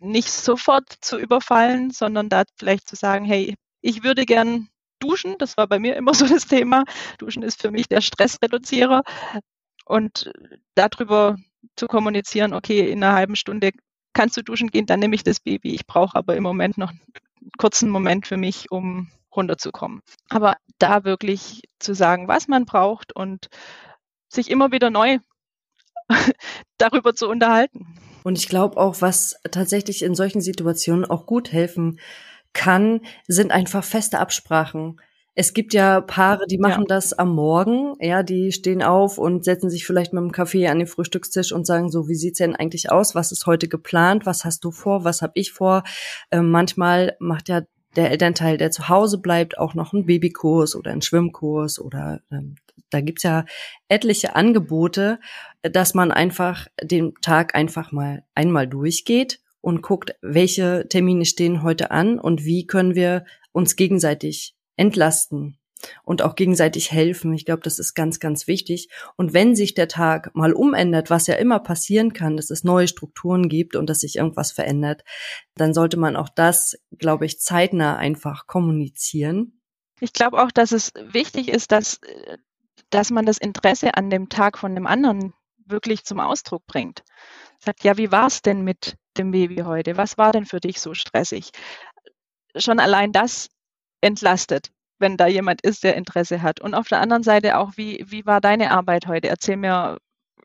nicht 0.00 0.30
sofort 0.30 0.92
zu 1.00 1.18
überfallen, 1.18 1.90
sondern 1.90 2.28
da 2.28 2.42
vielleicht 2.58 2.88
zu 2.88 2.96
sagen, 2.96 3.24
hey, 3.24 3.54
ich 3.80 4.02
würde 4.02 4.26
gern 4.26 4.68
duschen. 4.98 5.36
Das 5.38 5.56
war 5.56 5.66
bei 5.66 5.78
mir 5.78 5.96
immer 5.96 6.14
so 6.14 6.26
das 6.26 6.46
Thema. 6.46 6.84
Duschen 7.18 7.42
ist 7.42 7.62
für 7.62 7.70
mich 7.70 7.88
der 7.88 8.00
Stressreduzierer. 8.00 9.02
Und 9.84 10.32
darüber 10.74 11.36
zu 11.76 11.86
kommunizieren, 11.86 12.54
okay, 12.54 12.90
in 12.90 13.02
einer 13.02 13.14
halben 13.14 13.36
Stunde 13.36 13.70
kannst 14.12 14.36
du 14.36 14.42
duschen 14.42 14.68
gehen, 14.68 14.86
dann 14.86 15.00
nehme 15.00 15.14
ich 15.14 15.24
das 15.24 15.40
Baby. 15.40 15.74
Ich 15.74 15.86
brauche 15.86 16.16
aber 16.16 16.36
im 16.36 16.42
Moment 16.42 16.78
noch 16.78 16.90
einen 16.90 17.00
kurzen 17.58 17.90
Moment 17.90 18.26
für 18.26 18.36
mich, 18.36 18.70
um 18.70 19.10
runterzukommen. 19.34 20.02
Aber 20.28 20.56
da 20.78 21.04
wirklich 21.04 21.62
zu 21.78 21.94
sagen, 21.94 22.28
was 22.28 22.48
man 22.48 22.66
braucht 22.66 23.14
und 23.14 23.48
sich 24.28 24.50
immer 24.50 24.72
wieder 24.72 24.90
neu 24.90 25.18
darüber 26.78 27.14
zu 27.14 27.28
unterhalten. 27.28 27.98
Und 28.24 28.38
ich 28.38 28.48
glaube 28.48 28.76
auch, 28.76 29.00
was 29.00 29.36
tatsächlich 29.50 30.02
in 30.02 30.14
solchen 30.14 30.40
Situationen 30.40 31.04
auch 31.04 31.26
gut 31.26 31.52
helfen 31.52 31.98
kann, 32.52 33.00
sind 33.26 33.50
einfach 33.50 33.82
feste 33.82 34.18
Absprachen. 34.18 35.00
Es 35.34 35.54
gibt 35.54 35.72
ja 35.72 36.02
Paare, 36.02 36.46
die 36.46 36.58
machen 36.58 36.82
ja. 36.82 36.94
das 36.94 37.14
am 37.14 37.34
Morgen, 37.34 37.94
ja, 38.00 38.22
die 38.22 38.52
stehen 38.52 38.82
auf 38.82 39.16
und 39.16 39.44
setzen 39.44 39.70
sich 39.70 39.86
vielleicht 39.86 40.12
mit 40.12 40.20
dem 40.20 40.32
Kaffee 40.32 40.68
an 40.68 40.78
den 40.78 40.86
Frühstückstisch 40.86 41.52
und 41.52 41.66
sagen 41.66 41.90
so, 41.90 42.06
wie 42.06 42.14
sieht's 42.14 42.38
denn 42.38 42.54
eigentlich 42.54 42.90
aus? 42.90 43.14
Was 43.14 43.32
ist 43.32 43.46
heute 43.46 43.66
geplant? 43.66 44.26
Was 44.26 44.44
hast 44.44 44.62
du 44.62 44.70
vor? 44.70 45.04
Was 45.04 45.22
habe 45.22 45.32
ich 45.36 45.52
vor? 45.52 45.84
Ähm, 46.30 46.50
manchmal 46.50 47.16
macht 47.18 47.48
ja 47.48 47.62
der 47.96 48.10
Elternteil, 48.10 48.58
der 48.58 48.70
zu 48.70 48.90
Hause 48.90 49.18
bleibt, 49.18 49.56
auch 49.56 49.74
noch 49.74 49.94
einen 49.94 50.04
Babykurs 50.04 50.76
oder 50.76 50.90
einen 50.90 51.02
Schwimmkurs 51.02 51.78
oder 51.78 52.20
ähm, 52.30 52.56
da 52.90 53.00
gibt's 53.00 53.22
ja 53.22 53.46
etliche 53.88 54.36
Angebote, 54.36 55.18
dass 55.62 55.94
man 55.94 56.12
einfach 56.12 56.66
den 56.82 57.14
Tag 57.22 57.54
einfach 57.54 57.90
mal 57.90 58.24
einmal 58.34 58.66
durchgeht 58.66 59.40
und 59.62 59.82
guckt, 59.82 60.14
welche 60.20 60.86
Termine 60.88 61.24
stehen 61.24 61.62
heute 61.62 61.90
an 61.90 62.18
und 62.18 62.44
wie 62.44 62.66
können 62.66 62.94
wir 62.94 63.24
uns 63.52 63.76
gegenseitig 63.76 64.54
entlasten 64.82 65.56
und 66.02 66.22
auch 66.22 66.34
gegenseitig 66.34 66.90
helfen. 66.90 67.32
Ich 67.32 67.44
glaube, 67.44 67.62
das 67.62 67.78
ist 67.78 67.94
ganz, 67.94 68.18
ganz 68.18 68.46
wichtig. 68.46 68.88
Und 69.16 69.32
wenn 69.32 69.54
sich 69.54 69.74
der 69.74 69.88
Tag 69.88 70.34
mal 70.34 70.52
umändert, 70.52 71.08
was 71.08 71.26
ja 71.28 71.34
immer 71.36 71.60
passieren 71.60 72.12
kann, 72.12 72.36
dass 72.36 72.50
es 72.50 72.64
neue 72.64 72.88
Strukturen 72.88 73.48
gibt 73.48 73.76
und 73.76 73.88
dass 73.88 74.00
sich 74.00 74.16
irgendwas 74.16 74.50
verändert, 74.52 75.04
dann 75.54 75.72
sollte 75.72 75.96
man 75.96 76.16
auch 76.16 76.28
das, 76.28 76.76
glaube 76.98 77.26
ich, 77.26 77.40
zeitnah 77.40 77.96
einfach 77.96 78.46
kommunizieren. 78.46 79.60
Ich 80.00 80.12
glaube 80.12 80.42
auch, 80.42 80.50
dass 80.50 80.72
es 80.72 80.92
wichtig 80.96 81.48
ist, 81.48 81.70
dass, 81.70 82.00
dass 82.90 83.10
man 83.10 83.24
das 83.24 83.38
Interesse 83.38 83.94
an 83.94 84.10
dem 84.10 84.28
Tag 84.28 84.58
von 84.58 84.74
dem 84.74 84.86
anderen 84.86 85.32
wirklich 85.66 86.04
zum 86.04 86.18
Ausdruck 86.18 86.66
bringt. 86.66 87.04
Sagt, 87.60 87.84
ja, 87.84 87.96
wie 87.96 88.10
war 88.10 88.26
es 88.26 88.42
denn 88.42 88.62
mit 88.62 88.96
dem 89.16 89.30
Baby 89.30 89.62
heute? 89.64 89.96
Was 89.96 90.18
war 90.18 90.32
denn 90.32 90.44
für 90.44 90.58
dich 90.58 90.80
so 90.80 90.94
stressig? 90.94 91.50
Schon 92.56 92.80
allein 92.80 93.12
das 93.12 93.48
entlastet, 94.02 94.70
wenn 94.98 95.16
da 95.16 95.26
jemand 95.26 95.62
ist, 95.62 95.84
der 95.84 95.96
Interesse 95.96 96.42
hat. 96.42 96.60
Und 96.60 96.74
auf 96.74 96.88
der 96.88 97.00
anderen 97.00 97.22
Seite 97.22 97.58
auch, 97.58 97.72
wie, 97.76 98.04
wie 98.06 98.26
war 98.26 98.40
deine 98.40 98.70
Arbeit 98.72 99.06
heute? 99.06 99.28
Erzähl 99.28 99.56
mir, 99.56 99.98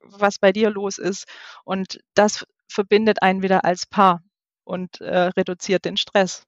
was 0.04 0.40
bei 0.40 0.52
dir 0.54 0.70
los 0.70 0.98
ist. 0.98 1.26
Und 1.66 2.00
das 2.14 2.46
verbindet 2.70 3.22
einen 3.22 3.42
wieder 3.42 3.66
als 3.66 3.86
Paar 3.86 4.22
und 4.64 5.02
äh, 5.02 5.30
reduziert 5.38 5.86
den 5.86 5.98
Stress. 5.98 6.44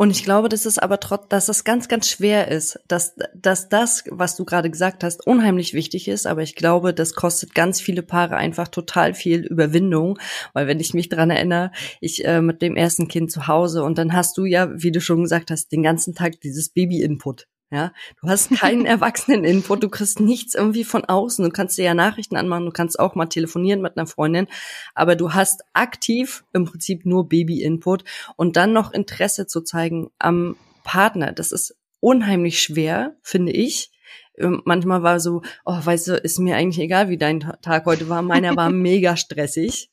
Und 0.00 0.12
ich 0.12 0.22
glaube, 0.22 0.48
dass 0.48 0.64
es 0.64 0.78
aber 0.78 1.00
trotz, 1.00 1.26
dass 1.28 1.48
es 1.48 1.64
ganz, 1.64 1.88
ganz 1.88 2.08
schwer 2.08 2.46
ist, 2.48 2.78
dass, 2.86 3.16
dass 3.34 3.68
das, 3.68 4.04
was 4.08 4.36
du 4.36 4.44
gerade 4.44 4.70
gesagt 4.70 5.02
hast, 5.02 5.26
unheimlich 5.26 5.74
wichtig 5.74 6.06
ist. 6.06 6.24
Aber 6.24 6.42
ich 6.42 6.54
glaube, 6.54 6.94
das 6.94 7.14
kostet 7.14 7.52
ganz 7.52 7.80
viele 7.80 8.02
Paare 8.02 8.36
einfach 8.36 8.68
total 8.68 9.12
viel 9.12 9.40
Überwindung. 9.40 10.20
Weil 10.52 10.68
wenn 10.68 10.78
ich 10.78 10.94
mich 10.94 11.08
dran 11.08 11.30
erinnere, 11.30 11.72
ich 12.00 12.24
äh, 12.24 12.40
mit 12.40 12.62
dem 12.62 12.76
ersten 12.76 13.08
Kind 13.08 13.32
zu 13.32 13.48
Hause 13.48 13.82
und 13.82 13.98
dann 13.98 14.12
hast 14.12 14.38
du 14.38 14.44
ja, 14.44 14.70
wie 14.72 14.92
du 14.92 15.00
schon 15.00 15.22
gesagt 15.22 15.50
hast, 15.50 15.72
den 15.72 15.82
ganzen 15.82 16.14
Tag 16.14 16.40
dieses 16.42 16.68
Baby-Input. 16.68 17.48
Ja, 17.70 17.92
du 18.22 18.28
hast 18.28 18.50
keinen 18.50 18.86
Erwachsenen-Input, 18.86 19.82
du 19.82 19.90
kriegst 19.90 20.20
nichts 20.20 20.54
irgendwie 20.54 20.84
von 20.84 21.04
außen. 21.04 21.44
Du 21.44 21.50
kannst 21.50 21.76
dir 21.76 21.84
ja 21.84 21.94
Nachrichten 21.94 22.36
anmachen, 22.36 22.64
du 22.64 22.72
kannst 22.72 22.98
auch 22.98 23.14
mal 23.14 23.26
telefonieren 23.26 23.82
mit 23.82 23.96
einer 23.96 24.06
Freundin, 24.06 24.46
aber 24.94 25.16
du 25.16 25.34
hast 25.34 25.62
aktiv 25.74 26.44
im 26.52 26.64
Prinzip 26.64 27.04
nur 27.04 27.28
Baby-Input 27.28 28.04
und 28.36 28.56
dann 28.56 28.72
noch 28.72 28.92
Interesse 28.92 29.46
zu 29.46 29.60
zeigen 29.60 30.10
am 30.18 30.56
Partner. 30.82 31.32
Das 31.32 31.52
ist 31.52 31.76
unheimlich 32.00 32.62
schwer, 32.62 33.16
finde 33.22 33.52
ich. 33.52 33.90
Ähm, 34.38 34.62
manchmal 34.64 35.02
war 35.02 35.20
so, 35.20 35.42
oh, 35.66 35.78
weißt 35.84 36.08
du, 36.08 36.16
ist 36.16 36.38
mir 36.38 36.56
eigentlich 36.56 36.82
egal, 36.82 37.10
wie 37.10 37.18
dein 37.18 37.40
Tag 37.40 37.84
heute 37.84 38.08
war. 38.08 38.22
Meiner 38.22 38.56
war 38.56 38.70
mega 38.70 39.16
stressig. 39.16 39.90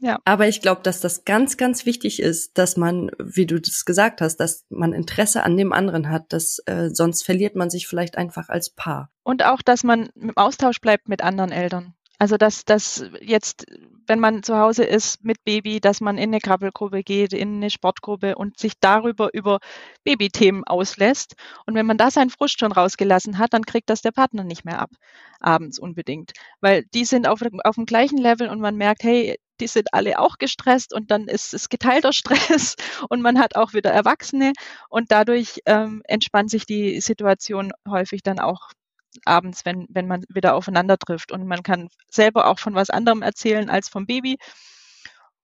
Ja. 0.00 0.18
Aber 0.24 0.46
ich 0.46 0.60
glaube, 0.60 0.82
dass 0.82 1.00
das 1.00 1.24
ganz, 1.24 1.56
ganz 1.56 1.84
wichtig 1.84 2.20
ist, 2.20 2.56
dass 2.56 2.76
man, 2.76 3.10
wie 3.18 3.46
du 3.46 3.60
das 3.60 3.84
gesagt 3.84 4.20
hast, 4.20 4.36
dass 4.36 4.64
man 4.68 4.92
Interesse 4.92 5.42
an 5.42 5.56
dem 5.56 5.72
anderen 5.72 6.08
hat, 6.08 6.32
dass 6.32 6.60
äh, 6.66 6.90
sonst 6.92 7.24
verliert 7.24 7.56
man 7.56 7.68
sich 7.70 7.88
vielleicht 7.88 8.16
einfach 8.16 8.48
als 8.48 8.70
Paar. 8.70 9.10
Und 9.24 9.44
auch, 9.44 9.60
dass 9.62 9.82
man 9.82 10.08
im 10.14 10.36
Austausch 10.36 10.80
bleibt 10.80 11.08
mit 11.08 11.22
anderen 11.22 11.50
Eltern. 11.50 11.94
Also 12.20 12.36
dass 12.36 12.64
dass 12.64 13.04
jetzt, 13.20 13.66
wenn 14.08 14.18
man 14.18 14.42
zu 14.42 14.56
Hause 14.56 14.82
ist 14.82 15.22
mit 15.22 15.44
Baby, 15.44 15.80
dass 15.80 16.00
man 16.00 16.18
in 16.18 16.30
eine 16.30 16.40
Krabbelgruppe 16.40 17.04
geht, 17.04 17.32
in 17.32 17.56
eine 17.56 17.70
Sportgruppe 17.70 18.34
und 18.34 18.58
sich 18.58 18.72
darüber 18.80 19.32
über 19.32 19.60
Babythemen 20.02 20.64
auslässt. 20.64 21.36
Und 21.64 21.76
wenn 21.76 21.86
man 21.86 21.96
da 21.96 22.10
seinen 22.10 22.30
Frust 22.30 22.58
schon 22.58 22.72
rausgelassen 22.72 23.38
hat, 23.38 23.52
dann 23.52 23.64
kriegt 23.64 23.88
das 23.88 24.02
der 24.02 24.10
Partner 24.10 24.42
nicht 24.42 24.64
mehr 24.64 24.80
ab, 24.80 24.90
abends 25.38 25.78
unbedingt. 25.78 26.32
Weil 26.60 26.84
die 26.92 27.04
sind 27.04 27.28
auf, 27.28 27.40
auf 27.62 27.76
dem 27.76 27.86
gleichen 27.86 28.18
Level 28.18 28.48
und 28.48 28.60
man 28.60 28.74
merkt, 28.74 29.04
hey, 29.04 29.38
die 29.60 29.66
sind 29.66 29.92
alle 29.94 30.18
auch 30.18 30.38
gestresst 30.38 30.92
und 30.94 31.10
dann 31.10 31.28
ist 31.28 31.54
es 31.54 31.68
geteilter 31.68 32.12
Stress 32.14 32.76
und 33.08 33.20
man 33.20 33.38
hat 33.38 33.56
auch 33.56 33.72
wieder 33.72 33.90
Erwachsene 33.90 34.52
und 34.88 35.10
dadurch 35.10 35.60
ähm, 35.66 36.02
entspannt 36.04 36.50
sich 36.50 36.66
die 36.66 37.00
Situation 37.00 37.72
häufig 37.88 38.22
dann 38.22 38.40
auch 38.40 38.70
abends, 39.24 39.64
wenn, 39.64 39.86
wenn 39.90 40.06
man 40.06 40.24
wieder 40.28 40.54
aufeinander 40.54 40.98
trifft 40.98 41.32
und 41.32 41.46
man 41.46 41.62
kann 41.62 41.88
selber 42.10 42.46
auch 42.46 42.58
von 42.58 42.74
was 42.74 42.90
anderem 42.90 43.22
erzählen 43.22 43.70
als 43.70 43.88
vom 43.88 44.06
Baby. 44.06 44.38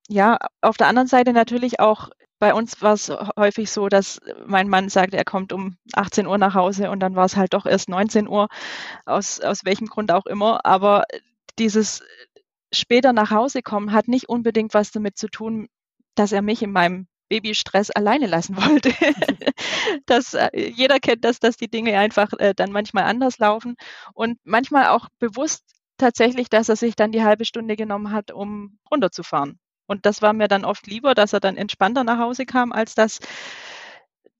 Ja, 0.08 0.38
auf 0.60 0.76
der 0.76 0.88
anderen 0.88 1.08
Seite 1.08 1.32
natürlich 1.32 1.80
auch 1.80 2.10
bei 2.38 2.52
uns 2.52 2.82
war 2.82 2.92
es 2.92 3.10
häufig 3.38 3.70
so, 3.70 3.88
dass 3.88 4.20
mein 4.46 4.68
Mann 4.68 4.90
sagt, 4.90 5.14
er 5.14 5.24
kommt 5.24 5.52
um 5.52 5.76
18 5.94 6.26
Uhr 6.26 6.36
nach 6.36 6.54
Hause 6.54 6.90
und 6.90 7.00
dann 7.00 7.16
war 7.16 7.24
es 7.24 7.36
halt 7.36 7.54
doch 7.54 7.64
erst 7.64 7.88
19 7.88 8.28
Uhr, 8.28 8.48
aus, 9.06 9.40
aus 9.40 9.64
welchem 9.64 9.86
Grund 9.86 10.12
auch 10.12 10.26
immer. 10.26 10.66
Aber 10.66 11.04
dieses 11.58 12.02
später 12.74 13.12
nach 13.12 13.30
Hause 13.30 13.62
kommen 13.62 13.92
hat 13.92 14.08
nicht 14.08 14.28
unbedingt 14.28 14.74
was 14.74 14.90
damit 14.90 15.16
zu 15.16 15.28
tun, 15.28 15.68
dass 16.14 16.32
er 16.32 16.42
mich 16.42 16.62
in 16.62 16.72
meinem 16.72 17.06
Babystress 17.28 17.90
alleine 17.90 18.26
lassen 18.26 18.56
wollte. 18.56 18.92
das, 20.06 20.34
äh, 20.34 20.50
jeder 20.54 21.00
kennt 21.00 21.24
das, 21.24 21.40
dass 21.40 21.56
die 21.56 21.70
Dinge 21.70 21.98
einfach 21.98 22.32
äh, 22.38 22.54
dann 22.54 22.72
manchmal 22.72 23.04
anders 23.04 23.38
laufen 23.38 23.76
und 24.12 24.38
manchmal 24.44 24.88
auch 24.88 25.08
bewusst 25.18 25.64
tatsächlich, 25.98 26.48
dass 26.48 26.68
er 26.68 26.76
sich 26.76 26.96
dann 26.96 27.12
die 27.12 27.22
halbe 27.22 27.44
Stunde 27.44 27.76
genommen 27.76 28.12
hat, 28.12 28.30
um 28.30 28.78
runterzufahren. 28.90 29.58
Und 29.86 30.06
das 30.06 30.22
war 30.22 30.32
mir 30.32 30.48
dann 30.48 30.64
oft 30.64 30.86
lieber, 30.86 31.14
dass 31.14 31.32
er 31.32 31.40
dann 31.40 31.56
entspannter 31.56 32.04
nach 32.04 32.18
Hause 32.18 32.46
kam, 32.46 32.72
als 32.72 32.94
dass 32.94 33.20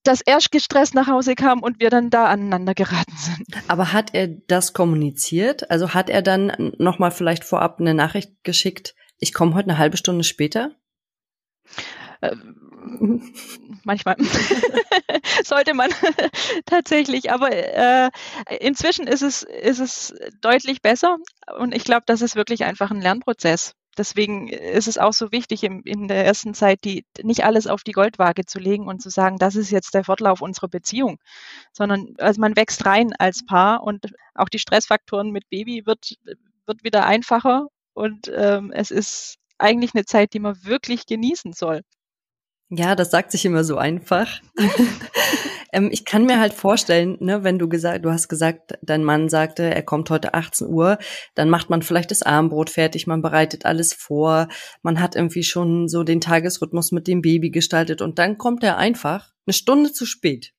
dass 0.05 0.21
er 0.21 0.39
gestresst 0.51 0.95
nach 0.95 1.09
Hause 1.09 1.35
kam 1.35 1.63
und 1.63 1.81
wir 1.81 1.91
dann 1.91 2.11
da 2.11 2.27
aneinander 2.27 2.75
geraten 2.75 3.17
sind. 3.17 3.47
Aber 3.69 3.93
hat 3.93 4.15
er 4.15 4.29
das 4.29 4.73
kommuniziert? 4.73 5.71
Also 5.71 5.95
hat 5.95 6.11
er 6.11 6.23
dann 6.23 6.73
nochmal 6.79 7.11
vielleicht 7.11 7.45
vorab 7.45 7.81
eine 7.81 7.95
Nachricht 7.95 8.33
geschickt, 8.45 8.95
ich 9.19 9.33
komme 9.33 9.55
heute 9.55 9.71
eine 9.71 9.79
halbe 9.79 9.97
Stunde 9.97 10.25
später? 10.25 10.73
Äh, 12.21 12.37
manchmal 13.85 14.17
sollte 15.45 15.75
man 15.75 15.91
tatsächlich, 16.67 17.31
aber 17.31 17.51
äh, 17.53 18.11
inzwischen 18.61 19.07
ist 19.07 19.23
es, 19.23 19.43
ist 19.43 19.81
es 19.81 20.15
deutlich 20.41 20.83
besser 20.83 21.19
und 21.59 21.75
ich 21.75 21.85
glaube, 21.85 22.05
das 22.07 22.23
ist 22.23 22.37
wirklich 22.37 22.65
einfach 22.65 22.91
ein 22.91 23.01
Lernprozess 23.01 23.75
deswegen 23.99 24.49
ist 24.49 24.89
es 24.89 24.99
auch 24.99 25.13
so 25.13 25.33
wichtig, 25.33 25.65
in, 25.65 25.83
in 25.83 26.09
der 26.09 26.25
ersten 26.25 26.55
Zeit 26.55 26.85
die, 26.85 27.05
nicht 27.23 27.45
alles 27.45 27.67
auf 27.67 27.83
die 27.83 27.93
Goldwaage 27.93 28.47
zu 28.47 28.59
legen 28.59 28.87
und 28.87 29.01
zu 29.01 29.11
sagen, 29.11 29.39
das 29.39 29.57
ist 29.57 29.71
jetzt 29.71 29.95
der 29.95 30.05
Fortlauf 30.05 30.43
unserer 30.43 30.69
Beziehung, 30.69 31.19
sondern 31.73 32.15
also 32.19 32.41
man 32.41 32.57
wächst 32.57 32.85
rein 32.87 33.13
als 33.19 33.45
Paar 33.45 33.83
und 33.83 34.15
auch 34.35 34.49
die 34.49 34.59
Stressfaktoren 34.59 35.31
mit 35.31 35.49
Baby 35.51 35.87
wird, 35.87 36.17
wird 36.67 36.85
wieder 36.85 37.07
einfacher 37.07 37.69
und 37.93 38.31
ähm, 38.35 38.73
es 38.73 38.91
ist 38.91 39.37
eigentlich 39.59 39.95
eine 39.95 40.05
Zeit, 40.05 40.35
die 40.35 40.41
man 40.41 40.65
wirklich 40.65 41.07
genießen 41.07 41.53
soll. 41.53 41.83
Ja, 42.71 42.95
das 42.97 43.11
sagt 43.11 43.31
sich 43.31 43.45
immer 43.45 43.63
so 43.65 43.77
einfach. 43.77 44.41
ähm, 45.75 45.89
ich 45.93 46.05
kann 46.05 46.25
mir 46.25 46.41
halt 46.41 46.55
vorstellen, 46.55 47.17
ne, 47.21 47.45
wenn 47.45 47.59
du 47.59 47.69
gesagt, 47.69 48.05
du 48.05 48.11
hast 48.11 48.29
gesagt, 48.29 48.79
dein 48.83 49.05
Mann 49.05 49.29
sagte, 49.29 49.63
er 49.63 49.83
kommt 49.83 50.09
heute 50.11 50.35
18 50.35 50.69
Uhr, 50.69 50.99
dann 51.35 51.51
macht 51.51 51.69
man 51.69 51.83
vielleicht 51.83 52.11
das 52.11 52.23
Armbrot 52.23 52.71
fertig, 52.71 53.07
man 53.07 53.23
bereitet 53.23 53.67
alles 53.67 53.93
vor, 53.93 54.49
man 54.83 55.01
hat 55.01 55.17
irgendwie 55.17 55.43
schon 55.43 55.89
so 55.89 56.05
den 56.05 56.21
Tagesrhythmus 56.21 56.93
mit 56.93 57.07
dem 57.07 57.21
Baby 57.21 57.51
gestaltet 57.51 58.01
und 58.01 58.19
dann 58.19 58.39
kommt 58.39 58.63
er 58.63 58.79
einfach 58.79 59.33
eine 59.47 59.55
Stunde 59.55 59.93
zu 59.93 60.07
spät. 60.07 60.53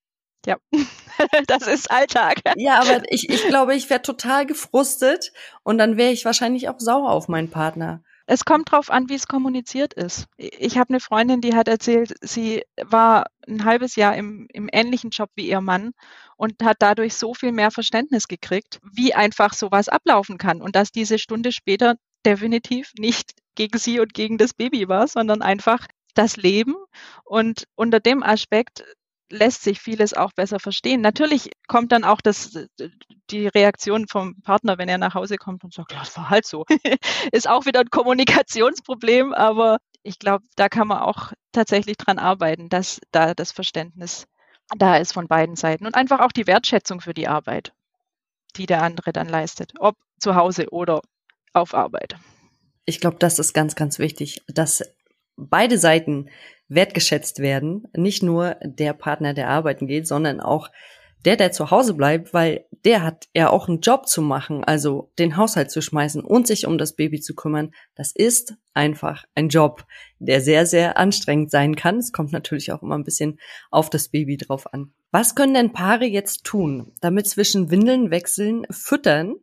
Ja, 0.45 0.57
das 1.47 1.67
ist 1.67 1.89
Alltag. 1.89 2.41
Ja, 2.55 2.79
aber 2.79 3.01
ich, 3.09 3.29
ich 3.29 3.47
glaube, 3.47 3.75
ich 3.75 3.89
wäre 3.89 4.01
total 4.01 4.45
gefrustet 4.45 5.31
und 5.63 5.77
dann 5.77 5.97
wäre 5.97 6.11
ich 6.11 6.25
wahrscheinlich 6.25 6.69
auch 6.69 6.79
sauer 6.79 7.09
auf 7.09 7.27
meinen 7.27 7.49
Partner. 7.49 8.03
Es 8.27 8.43
kommt 8.43 8.71
drauf 8.71 8.89
an, 8.89 9.07
wie 9.07 9.13
es 9.13 9.27
kommuniziert 9.27 9.93
ist. 9.93 10.25
Ich 10.37 10.77
habe 10.77 10.89
eine 10.89 10.99
Freundin, 10.99 11.41
die 11.41 11.53
hat 11.53 11.67
erzählt, 11.67 12.15
sie 12.21 12.63
war 12.81 13.27
ein 13.47 13.65
halbes 13.65 13.95
Jahr 13.95 14.15
im, 14.15 14.47
im 14.51 14.67
ähnlichen 14.71 15.11
Job 15.11 15.29
wie 15.35 15.47
ihr 15.47 15.61
Mann 15.61 15.91
und 16.35 16.63
hat 16.63 16.77
dadurch 16.79 17.15
so 17.15 17.35
viel 17.35 17.51
mehr 17.51 17.69
Verständnis 17.69 18.27
gekriegt, 18.27 18.79
wie 18.83 19.13
einfach 19.13 19.53
sowas 19.53 19.89
ablaufen 19.89 20.39
kann 20.39 20.61
und 20.61 20.75
dass 20.75 20.91
diese 20.91 21.19
Stunde 21.19 21.51
später 21.51 21.95
definitiv 22.25 22.91
nicht 22.97 23.33
gegen 23.53 23.77
sie 23.77 23.99
und 23.99 24.13
gegen 24.13 24.37
das 24.39 24.53
Baby 24.53 24.89
war, 24.89 25.07
sondern 25.07 25.43
einfach 25.43 25.85
das 26.15 26.35
Leben. 26.35 26.75
Und 27.23 27.67
unter 27.75 27.99
dem 27.99 28.23
Aspekt 28.23 28.83
lässt 29.31 29.63
sich 29.63 29.79
vieles 29.79 30.13
auch 30.13 30.33
besser 30.33 30.59
verstehen. 30.59 31.01
Natürlich 31.01 31.51
kommt 31.67 31.91
dann 31.91 32.03
auch 32.03 32.21
das, 32.21 32.57
die 33.31 33.47
Reaktion 33.47 34.07
vom 34.07 34.41
Partner, 34.41 34.77
wenn 34.77 34.89
er 34.89 34.97
nach 34.97 35.15
Hause 35.15 35.37
kommt 35.37 35.63
und 35.63 35.73
sagt, 35.73 35.91
ja, 35.91 35.99
das 35.99 36.15
war 36.17 36.29
halt 36.29 36.45
so. 36.45 36.65
Ist 37.31 37.49
auch 37.49 37.65
wieder 37.65 37.79
ein 37.79 37.89
Kommunikationsproblem, 37.89 39.33
aber 39.33 39.77
ich 40.03 40.19
glaube, 40.19 40.45
da 40.55 40.69
kann 40.69 40.87
man 40.87 40.99
auch 40.99 41.33
tatsächlich 41.51 41.97
dran 41.97 42.19
arbeiten, 42.19 42.69
dass 42.69 42.99
da 43.11 43.33
das 43.33 43.51
Verständnis 43.51 44.27
da 44.77 44.97
ist 44.97 45.13
von 45.13 45.27
beiden 45.27 45.55
Seiten 45.55 45.85
und 45.85 45.95
einfach 45.95 46.19
auch 46.19 46.31
die 46.31 46.47
Wertschätzung 46.47 47.01
für 47.01 47.13
die 47.13 47.27
Arbeit, 47.27 47.73
die 48.55 48.65
der 48.65 48.81
andere 48.81 49.13
dann 49.13 49.29
leistet, 49.29 49.73
ob 49.79 49.95
zu 50.19 50.35
Hause 50.35 50.67
oder 50.71 51.01
auf 51.53 51.73
Arbeit. 51.73 52.15
Ich 52.85 52.99
glaube, 52.99 53.17
das 53.19 53.39
ist 53.39 53.53
ganz, 53.53 53.75
ganz 53.75 53.99
wichtig, 53.99 54.43
dass 54.47 54.83
beide 55.37 55.77
Seiten 55.77 56.29
wertgeschätzt 56.67 57.39
werden. 57.39 57.83
Nicht 57.95 58.23
nur 58.23 58.55
der 58.63 58.93
Partner, 58.93 59.33
der 59.33 59.49
arbeiten 59.49 59.87
geht, 59.87 60.07
sondern 60.07 60.39
auch 60.39 60.69
der, 61.25 61.35
der 61.35 61.51
zu 61.51 61.71
Hause 61.71 61.95
bleibt, 61.95 62.33
weil 62.33 62.65
der 62.85 63.01
hat 63.01 63.25
ja 63.33 63.49
auch 63.49 63.67
einen 63.67 63.81
Job 63.81 64.07
zu 64.07 64.21
machen, 64.21 64.63
also 64.63 65.11
den 65.17 65.37
Haushalt 65.37 65.71
zu 65.71 65.81
schmeißen 65.81 66.23
und 66.23 66.45
sich 66.45 66.67
um 66.67 66.77
das 66.77 66.95
Baby 66.95 67.19
zu 67.19 67.33
kümmern. 67.33 67.71
Das 67.95 68.11
ist 68.13 68.53
einfach 68.75 69.25
ein 69.33 69.49
Job, 69.49 69.85
der 70.19 70.39
sehr, 70.41 70.67
sehr 70.67 70.97
anstrengend 70.97 71.49
sein 71.49 71.75
kann. 71.75 71.97
Es 71.97 72.11
kommt 72.11 72.31
natürlich 72.31 72.71
auch 72.71 72.83
immer 72.83 72.95
ein 72.95 73.03
bisschen 73.03 73.39
auf 73.71 73.89
das 73.89 74.09
Baby 74.09 74.37
drauf 74.37 74.71
an. 74.71 74.93
Was 75.11 75.33
können 75.33 75.55
denn 75.55 75.73
Paare 75.73 76.05
jetzt 76.05 76.43
tun, 76.43 76.93
damit 77.01 77.27
zwischen 77.27 77.71
Windeln 77.71 78.11
wechseln, 78.11 78.67
füttern, 78.69 79.35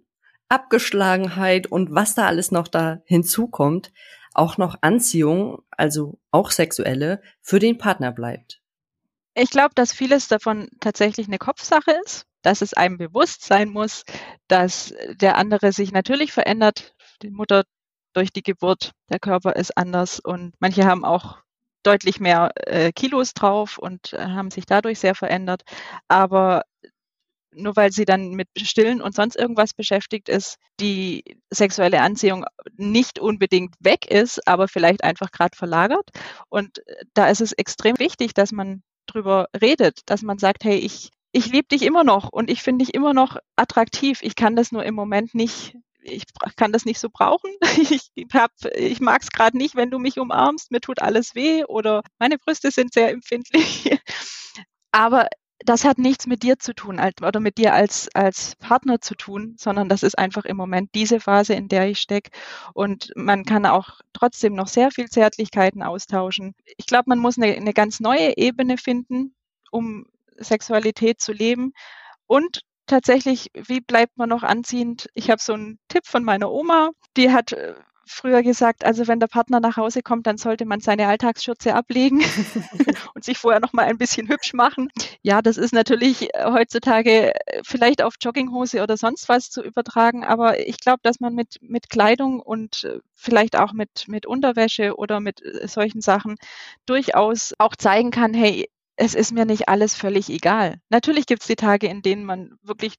Abgeschlagenheit 0.48 1.66
und 1.66 1.92
was 1.92 2.14
da 2.14 2.26
alles 2.26 2.52
noch 2.52 2.68
da 2.68 3.00
hinzukommt, 3.06 3.90
auch 4.34 4.58
noch 4.58 4.76
Anziehung, 4.80 5.62
also 5.70 6.18
auch 6.30 6.50
sexuelle, 6.50 7.22
für 7.40 7.58
den 7.58 7.78
Partner 7.78 8.12
bleibt. 8.12 8.60
Ich 9.34 9.50
glaube, 9.50 9.74
dass 9.74 9.92
vieles 9.92 10.28
davon 10.28 10.68
tatsächlich 10.80 11.26
eine 11.26 11.38
Kopfsache 11.38 11.92
ist, 12.04 12.26
dass 12.42 12.60
es 12.60 12.74
einem 12.74 12.98
bewusst 12.98 13.44
sein 13.44 13.70
muss, 13.70 14.04
dass 14.48 14.94
der 15.14 15.36
andere 15.36 15.72
sich 15.72 15.92
natürlich 15.92 16.32
verändert. 16.32 16.94
Die 17.22 17.30
Mutter 17.30 17.64
durch 18.12 18.32
die 18.32 18.42
Geburt, 18.42 18.92
der 19.10 19.18
Körper 19.18 19.56
ist 19.56 19.76
anders 19.78 20.20
und 20.20 20.54
manche 20.58 20.84
haben 20.84 21.04
auch 21.04 21.38
deutlich 21.82 22.20
mehr 22.20 22.50
äh, 22.66 22.92
Kilos 22.92 23.34
drauf 23.34 23.78
und 23.78 24.12
äh, 24.12 24.18
haben 24.18 24.50
sich 24.50 24.66
dadurch 24.66 24.98
sehr 24.98 25.14
verändert. 25.14 25.62
Aber 26.08 26.62
nur 27.54 27.76
weil 27.76 27.92
sie 27.92 28.04
dann 28.04 28.30
mit 28.30 28.48
Stillen 28.56 29.00
und 29.02 29.14
sonst 29.14 29.36
irgendwas 29.36 29.74
beschäftigt 29.74 30.28
ist, 30.28 30.56
die 30.80 31.24
sexuelle 31.50 32.00
Anziehung 32.00 32.44
nicht 32.76 33.18
unbedingt 33.18 33.74
weg 33.80 34.06
ist, 34.10 34.46
aber 34.46 34.68
vielleicht 34.68 35.04
einfach 35.04 35.30
gerade 35.30 35.56
verlagert. 35.56 36.08
Und 36.48 36.86
äh, 36.86 37.04
da 37.14 37.28
ist 37.28 37.40
es 37.40 37.52
extrem 37.52 37.98
wichtig, 37.98 38.34
dass 38.34 38.52
man 38.52 38.82
drüber 39.06 39.46
redet, 39.60 40.00
dass 40.06 40.22
man 40.22 40.38
sagt, 40.38 40.64
hey, 40.64 40.78
ich, 40.78 41.10
ich 41.32 41.46
liebe 41.46 41.68
dich 41.68 41.82
immer 41.82 42.04
noch 42.04 42.30
und 42.30 42.50
ich 42.50 42.62
finde 42.62 42.84
dich 42.84 42.94
immer 42.94 43.14
noch 43.14 43.36
attraktiv. 43.56 44.20
Ich 44.22 44.36
kann 44.36 44.56
das 44.56 44.72
nur 44.72 44.84
im 44.84 44.94
Moment 44.94 45.34
nicht 45.34 45.76
ich 46.04 46.24
kann 46.56 46.72
das 46.72 46.84
nicht 46.84 46.98
so 46.98 47.08
brauchen. 47.10 47.50
Ich, 47.90 48.10
ich 48.14 49.00
mag 49.00 49.22
es 49.22 49.30
gerade 49.30 49.56
nicht, 49.56 49.76
wenn 49.76 49.90
du 49.90 49.98
mich 49.98 50.18
umarmst, 50.18 50.70
mir 50.70 50.80
tut 50.80 51.00
alles 51.00 51.34
weh 51.34 51.64
oder 51.64 52.02
meine 52.18 52.38
Brüste 52.38 52.70
sind 52.70 52.92
sehr 52.92 53.10
empfindlich. 53.10 53.96
Aber 54.92 55.28
das 55.64 55.84
hat 55.84 55.98
nichts 55.98 56.26
mit 56.26 56.42
dir 56.42 56.58
zu 56.58 56.74
tun 56.74 57.00
oder 57.22 57.40
mit 57.40 57.58
dir 57.58 57.74
als, 57.74 58.08
als 58.14 58.56
Partner 58.56 59.00
zu 59.00 59.14
tun, 59.14 59.56
sondern 59.58 59.88
das 59.88 60.02
ist 60.02 60.18
einfach 60.18 60.44
im 60.44 60.56
Moment 60.56 60.90
diese 60.94 61.20
Phase, 61.20 61.54
in 61.54 61.68
der 61.68 61.88
ich 61.88 62.00
stecke. 62.00 62.30
Und 62.74 63.12
man 63.16 63.44
kann 63.44 63.66
auch 63.66 64.00
trotzdem 64.12 64.54
noch 64.54 64.68
sehr 64.68 64.90
viel 64.90 65.08
Zärtlichkeiten 65.08 65.82
austauschen. 65.82 66.54
Ich 66.76 66.86
glaube, 66.86 67.04
man 67.06 67.18
muss 67.18 67.38
eine, 67.38 67.54
eine 67.54 67.72
ganz 67.72 68.00
neue 68.00 68.36
Ebene 68.36 68.78
finden, 68.78 69.34
um 69.70 70.06
Sexualität 70.36 71.20
zu 71.20 71.32
leben. 71.32 71.72
Und 72.26 72.62
tatsächlich, 72.86 73.50
wie 73.54 73.80
bleibt 73.80 74.16
man 74.16 74.28
noch 74.28 74.42
anziehend? 74.42 75.08
Ich 75.14 75.30
habe 75.30 75.40
so 75.40 75.54
einen 75.54 75.78
Tipp 75.88 76.06
von 76.06 76.24
meiner 76.24 76.50
Oma, 76.50 76.90
die 77.16 77.30
hat 77.30 77.52
äh, 77.52 77.74
früher 78.12 78.42
gesagt, 78.42 78.84
also 78.84 79.08
wenn 79.08 79.20
der 79.20 79.26
Partner 79.26 79.60
nach 79.60 79.76
Hause 79.76 80.02
kommt, 80.02 80.26
dann 80.26 80.38
sollte 80.38 80.64
man 80.64 80.80
seine 80.80 81.06
Alltagsschürze 81.06 81.74
ablegen 81.74 82.20
und 83.14 83.24
sich 83.24 83.38
vorher 83.38 83.60
noch 83.60 83.72
mal 83.72 83.86
ein 83.86 83.98
bisschen 83.98 84.28
hübsch 84.28 84.52
machen. 84.52 84.90
Ja, 85.22 85.42
das 85.42 85.56
ist 85.56 85.72
natürlich 85.72 86.34
äh, 86.34 86.44
heutzutage 86.46 87.34
äh, 87.34 87.62
vielleicht 87.64 88.02
auf 88.02 88.14
Jogginghose 88.20 88.82
oder 88.82 88.96
sonst 88.96 89.28
was 89.28 89.50
zu 89.50 89.62
übertragen, 89.62 90.24
aber 90.24 90.60
ich 90.66 90.78
glaube, 90.78 91.00
dass 91.02 91.20
man 91.20 91.34
mit 91.34 91.58
mit 91.60 91.90
Kleidung 91.90 92.40
und 92.40 92.84
äh, 92.84 93.00
vielleicht 93.14 93.56
auch 93.56 93.72
mit 93.72 94.06
mit 94.06 94.26
Unterwäsche 94.26 94.96
oder 94.96 95.20
mit 95.20 95.42
solchen 95.64 96.00
Sachen 96.00 96.36
durchaus 96.86 97.54
auch 97.58 97.76
zeigen 97.76 98.10
kann, 98.10 98.34
hey, 98.34 98.68
es 98.96 99.14
ist 99.14 99.32
mir 99.32 99.44
nicht 99.44 99.68
alles 99.68 99.94
völlig 99.94 100.28
egal. 100.28 100.78
Natürlich 100.88 101.26
gibt 101.26 101.42
es 101.42 101.48
die 101.48 101.56
Tage, 101.56 101.88
in 101.88 102.02
denen 102.02 102.24
man 102.24 102.56
wirklich 102.62 102.94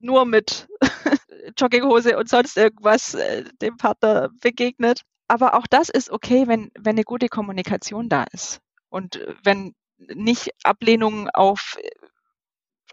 nur 0.00 0.24
mit 0.24 0.68
Jogginghose 1.56 2.16
und 2.18 2.28
sonst 2.28 2.56
irgendwas 2.56 3.14
äh, 3.14 3.44
dem 3.60 3.76
Partner 3.76 4.30
begegnet. 4.40 5.02
Aber 5.28 5.54
auch 5.54 5.66
das 5.66 5.88
ist 5.88 6.10
okay, 6.10 6.46
wenn, 6.46 6.70
wenn 6.78 6.96
eine 6.96 7.04
gute 7.04 7.28
Kommunikation 7.28 8.08
da 8.08 8.24
ist. 8.32 8.60
Und 8.88 9.16
äh, 9.16 9.34
wenn 9.44 9.74
nicht 9.98 10.50
Ablehnung 10.62 11.28
auf 11.30 11.76
äh, 11.82 11.90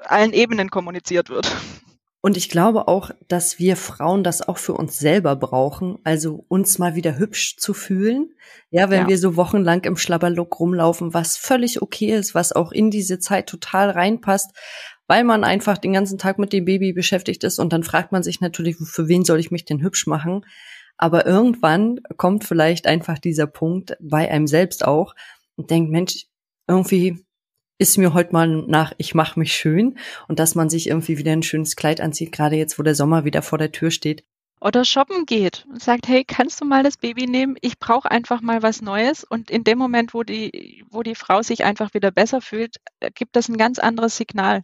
allen 0.04 0.34
Ebenen 0.34 0.70
kommuniziert 0.70 1.30
wird. 1.30 1.56
Und 2.26 2.38
ich 2.38 2.50
glaube 2.50 2.88
auch, 2.88 3.12
dass 3.28 3.60
wir 3.60 3.78
Frauen 3.78 4.24
das 4.24 4.41
auch 4.41 4.58
für 4.58 4.74
uns 4.74 4.98
selber 4.98 5.36
brauchen, 5.36 6.00
also 6.04 6.44
uns 6.48 6.80
mal 6.80 6.96
wieder 6.96 7.20
hübsch 7.20 7.56
zu 7.58 7.76
fühlen. 7.76 8.34
Ja, 8.72 8.89
wenn 8.89 9.04
ja. 9.04 9.08
wir 9.08 9.20
so 9.20 9.36
wochenlang 9.36 9.84
im 9.84 9.96
Schlabberlook 9.96 10.60
rumlaufen, 10.60 11.13
was 11.13 11.38
völlig 11.38 11.84
okay 11.84 12.15
ist, 12.15 12.34
was 12.34 12.52
auch 12.52 12.72
in 12.72 12.89
diese 12.89 13.20
Zeit 13.20 13.46
total 13.48 13.91
reinpasst, 13.91 14.56
weil 15.08 15.24
man 15.24 15.44
einfach 15.44 15.78
den 15.78 15.94
ganzen 15.94 16.18
Tag 16.18 16.39
mit 16.39 16.54
dem 16.54 16.65
Baby 16.65 16.94
beschäftigt 16.94 17.44
ist 17.44 17.60
und 17.60 17.74
dann 17.74 17.84
fragt 17.84 18.12
man 18.12 18.24
sich 18.24 18.41
natürlich, 18.41 18.78
für 18.78 19.08
wen 19.08 19.24
soll 19.26 19.39
ich 19.39 19.52
mich 19.52 19.65
denn 19.65 19.82
hübsch 19.82 20.08
machen? 20.08 20.46
Aber 20.98 21.26
irgendwann 21.26 22.00
kommt 22.18 22.46
vielleicht 22.46 22.88
einfach 22.88 23.20
dieser 23.20 23.48
Punkt 23.48 23.98
bei 24.00 24.30
einem 24.32 24.48
selbst 24.48 24.86
auch 24.86 25.13
und 25.56 25.70
denkt, 25.70 25.91
Mensch, 25.91 26.28
irgendwie 26.68 27.26
ist 27.78 27.98
mir 27.98 28.13
heute 28.13 28.32
mal 28.32 28.48
nach, 28.48 28.94
ich 28.98 29.13
mache 29.13 29.38
mich 29.38 29.54
schön 29.54 29.98
und 30.28 30.39
dass 30.39 30.56
man 30.56 30.70
sich 30.70 30.88
irgendwie 30.88 31.18
wieder 31.18 31.34
ein 31.34 31.44
schönes 31.44 31.76
Kleid 31.76 32.00
anzieht, 32.00 32.32
gerade 32.32 32.56
jetzt, 32.56 32.80
wo 32.80 32.84
der 32.84 32.96
Sommer 32.96 33.26
wieder 33.26 33.41
vor 33.41 33.58
der 33.58 33.74
Tür 33.74 33.91
steht 33.91 34.24
oder 34.60 34.86
shoppen 34.86 35.26
geht 35.26 35.65
und 35.70 35.82
sagt, 35.82 36.08
hey, 36.08 36.24
kannst 36.26 36.62
du 36.62 36.65
mal 36.65 36.84
das 36.84 36.98
Baby 36.98 37.28
nehmen? 37.28 37.56
Ich 37.62 37.78
brauche 37.78 38.10
einfach 38.10 38.41
mal 38.41 38.63
was 38.63 38.82
Neues. 38.82 39.24
Und 39.24 39.52
in 39.52 39.63
dem 39.63 39.78
Moment, 39.78 40.13
wo 40.13 40.24
die, 40.24 40.84
wo 40.89 41.04
die 41.04 41.15
Frau 41.15 41.41
sich 41.41 41.63
einfach 41.63 41.94
wieder 41.94 42.12
besser 42.12 42.41
fühlt, 42.41 42.78
äh, 43.00 43.12
gibt 43.12 43.36
das 43.36 43.50
ein 43.50 43.58
ganz 43.58 43.80
anderes 43.80 44.18
Signal. 44.18 44.62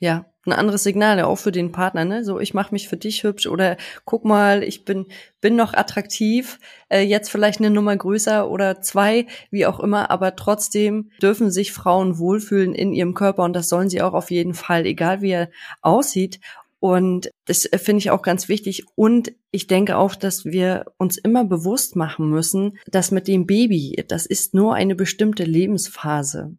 Ja, 0.00 0.26
ein 0.46 0.52
anderes 0.52 0.84
Signal, 0.84 1.18
ja 1.18 1.26
auch 1.26 1.38
für 1.38 1.50
den 1.52 1.72
Partner, 1.72 2.04
ne? 2.04 2.24
So, 2.24 2.38
ich 2.38 2.54
mache 2.54 2.72
mich 2.72 2.88
für 2.88 2.96
dich 2.96 3.24
hübsch 3.24 3.46
oder 3.46 3.76
guck 4.04 4.24
mal, 4.24 4.62
ich 4.62 4.84
bin 4.84 5.06
bin 5.40 5.56
noch 5.56 5.74
attraktiv, 5.74 6.60
äh, 6.88 7.00
jetzt 7.00 7.30
vielleicht 7.30 7.60
eine 7.60 7.70
Nummer 7.70 7.96
größer 7.96 8.48
oder 8.48 8.80
zwei, 8.80 9.26
wie 9.50 9.66
auch 9.66 9.80
immer, 9.80 10.10
aber 10.10 10.36
trotzdem 10.36 11.10
dürfen 11.20 11.50
sich 11.50 11.72
Frauen 11.72 12.18
wohlfühlen 12.18 12.74
in 12.74 12.92
ihrem 12.92 13.14
Körper 13.14 13.42
und 13.42 13.54
das 13.54 13.68
sollen 13.68 13.90
sie 13.90 14.00
auch 14.00 14.14
auf 14.14 14.30
jeden 14.30 14.54
Fall, 14.54 14.86
egal 14.86 15.20
wie 15.20 15.32
er 15.32 15.50
aussieht. 15.82 16.40
Und 16.80 17.30
das 17.46 17.64
äh, 17.66 17.78
finde 17.78 17.98
ich 17.98 18.10
auch 18.10 18.22
ganz 18.22 18.48
wichtig. 18.48 18.84
Und 18.94 19.32
ich 19.50 19.66
denke 19.66 19.96
auch, 19.96 20.14
dass 20.14 20.44
wir 20.44 20.86
uns 20.98 21.18
immer 21.18 21.44
bewusst 21.44 21.96
machen 21.96 22.30
müssen, 22.30 22.78
dass 22.86 23.10
mit 23.10 23.26
dem 23.28 23.46
Baby, 23.46 24.04
das 24.08 24.26
ist 24.26 24.54
nur 24.54 24.74
eine 24.74 24.94
bestimmte 24.94 25.44
Lebensphase. 25.44 26.56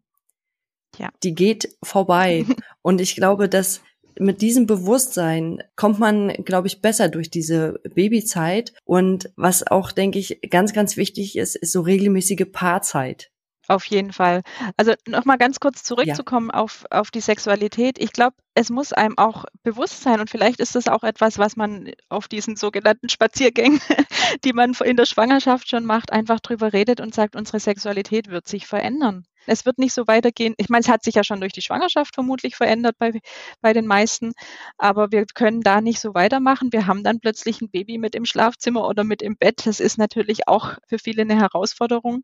Ja. 0.97 1.09
Die 1.23 1.35
geht 1.35 1.75
vorbei. 1.83 2.45
Und 2.81 2.99
ich 2.99 3.15
glaube, 3.15 3.47
dass 3.47 3.81
mit 4.19 4.41
diesem 4.41 4.67
Bewusstsein 4.67 5.63
kommt 5.77 5.99
man, 5.99 6.33
glaube 6.43 6.67
ich, 6.67 6.81
besser 6.81 7.07
durch 7.07 7.29
diese 7.29 7.79
Babyzeit. 7.95 8.73
Und 8.83 9.31
was 9.37 9.65
auch, 9.65 9.93
denke 9.93 10.19
ich, 10.19 10.41
ganz, 10.49 10.73
ganz 10.73 10.97
wichtig 10.97 11.37
ist, 11.37 11.55
ist 11.55 11.71
so 11.71 11.81
regelmäßige 11.81 12.45
Paarzeit. 12.51 13.31
Auf 13.69 13.85
jeden 13.85 14.11
Fall. 14.13 14.41
Also 14.77 14.95
nochmal 15.07 15.37
ganz 15.37 15.59
kurz 15.59 15.83
zurückzukommen 15.83 16.49
ja. 16.51 16.59
auf, 16.59 16.85
auf 16.89 17.11
die 17.11 17.21
Sexualität. 17.21 17.99
Ich 17.99 18.11
glaube, 18.11 18.35
es 18.55 18.71
muss 18.71 18.93
einem 18.93 19.15
auch 19.19 19.45
bewusst 19.61 20.01
sein 20.01 20.19
und 20.19 20.27
vielleicht 20.27 20.59
ist 20.59 20.73
das 20.73 20.87
auch 20.87 21.03
etwas, 21.03 21.37
was 21.37 21.55
man 21.55 21.91
auf 22.09 22.27
diesen 22.27 22.55
sogenannten 22.55 23.09
Spaziergängen, 23.09 23.79
die 24.43 24.53
man 24.53 24.73
in 24.83 24.97
der 24.97 25.05
Schwangerschaft 25.05 25.69
schon 25.69 25.85
macht, 25.85 26.11
einfach 26.11 26.39
drüber 26.39 26.73
redet 26.73 26.99
und 26.99 27.13
sagt, 27.13 27.35
unsere 27.35 27.59
Sexualität 27.59 28.29
wird 28.29 28.47
sich 28.47 28.65
verändern. 28.65 29.27
Es 29.45 29.67
wird 29.67 29.77
nicht 29.77 29.93
so 29.93 30.07
weitergehen. 30.07 30.55
Ich 30.57 30.69
meine, 30.69 30.81
es 30.81 30.89
hat 30.89 31.03
sich 31.03 31.13
ja 31.13 31.23
schon 31.23 31.39
durch 31.39 31.53
die 31.53 31.61
Schwangerschaft 31.61 32.15
vermutlich 32.15 32.55
verändert 32.55 32.95
bei, 32.97 33.19
bei 33.61 33.73
den 33.73 33.85
meisten, 33.85 34.33
aber 34.79 35.11
wir 35.11 35.25
können 35.27 35.61
da 35.61 35.79
nicht 35.79 35.99
so 35.99 36.15
weitermachen. 36.15 36.73
Wir 36.73 36.87
haben 36.87 37.03
dann 37.03 37.19
plötzlich 37.19 37.61
ein 37.61 37.69
Baby 37.69 37.99
mit 37.99 38.15
im 38.15 38.25
Schlafzimmer 38.25 38.87
oder 38.87 39.03
mit 39.03 39.21
im 39.21 39.37
Bett. 39.37 39.67
Das 39.67 39.79
ist 39.79 39.99
natürlich 39.99 40.47
auch 40.47 40.73
für 40.87 40.97
viele 40.97 41.21
eine 41.21 41.35
Herausforderung 41.35 42.23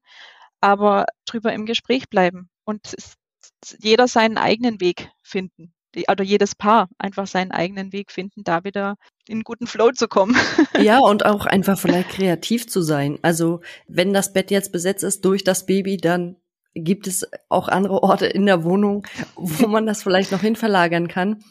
aber 0.65 1.05
drüber 1.27 1.53
im 1.53 1.67
Gespräch 1.67 2.09
bleiben 2.09 2.49
und 2.63 2.95
jeder 3.77 4.07
seinen 4.07 4.39
eigenen 4.39 4.81
Weg 4.81 5.11
finden. 5.21 5.73
Oder 6.09 6.23
jedes 6.23 6.55
Paar 6.55 6.89
einfach 6.97 7.27
seinen 7.27 7.51
eigenen 7.51 7.93
Weg 7.93 8.11
finden, 8.11 8.43
da 8.43 8.63
wieder 8.63 8.95
in 9.27 9.43
guten 9.43 9.67
Flow 9.67 9.91
zu 9.91 10.07
kommen. 10.07 10.35
Ja, 10.81 10.99
und 10.99 11.25
auch 11.25 11.45
einfach 11.45 11.77
vielleicht 11.77 12.09
kreativ 12.09 12.67
zu 12.67 12.81
sein. 12.81 13.19
Also 13.21 13.61
wenn 13.87 14.11
das 14.11 14.33
Bett 14.33 14.51
jetzt 14.51 14.71
besetzt 14.71 15.03
ist 15.03 15.23
durch 15.23 15.43
das 15.43 15.67
Baby, 15.67 15.97
dann 15.97 16.35
gibt 16.73 17.07
es 17.07 17.25
auch 17.47 17.69
andere 17.69 18.03
Orte 18.03 18.25
in 18.25 18.45
der 18.47 18.63
Wohnung, 18.63 19.05
wo 19.35 19.67
man 19.67 19.85
das 19.85 20.03
vielleicht 20.03 20.31
noch 20.31 20.41
hin 20.41 20.55
verlagern 20.55 21.07
kann. 21.07 21.43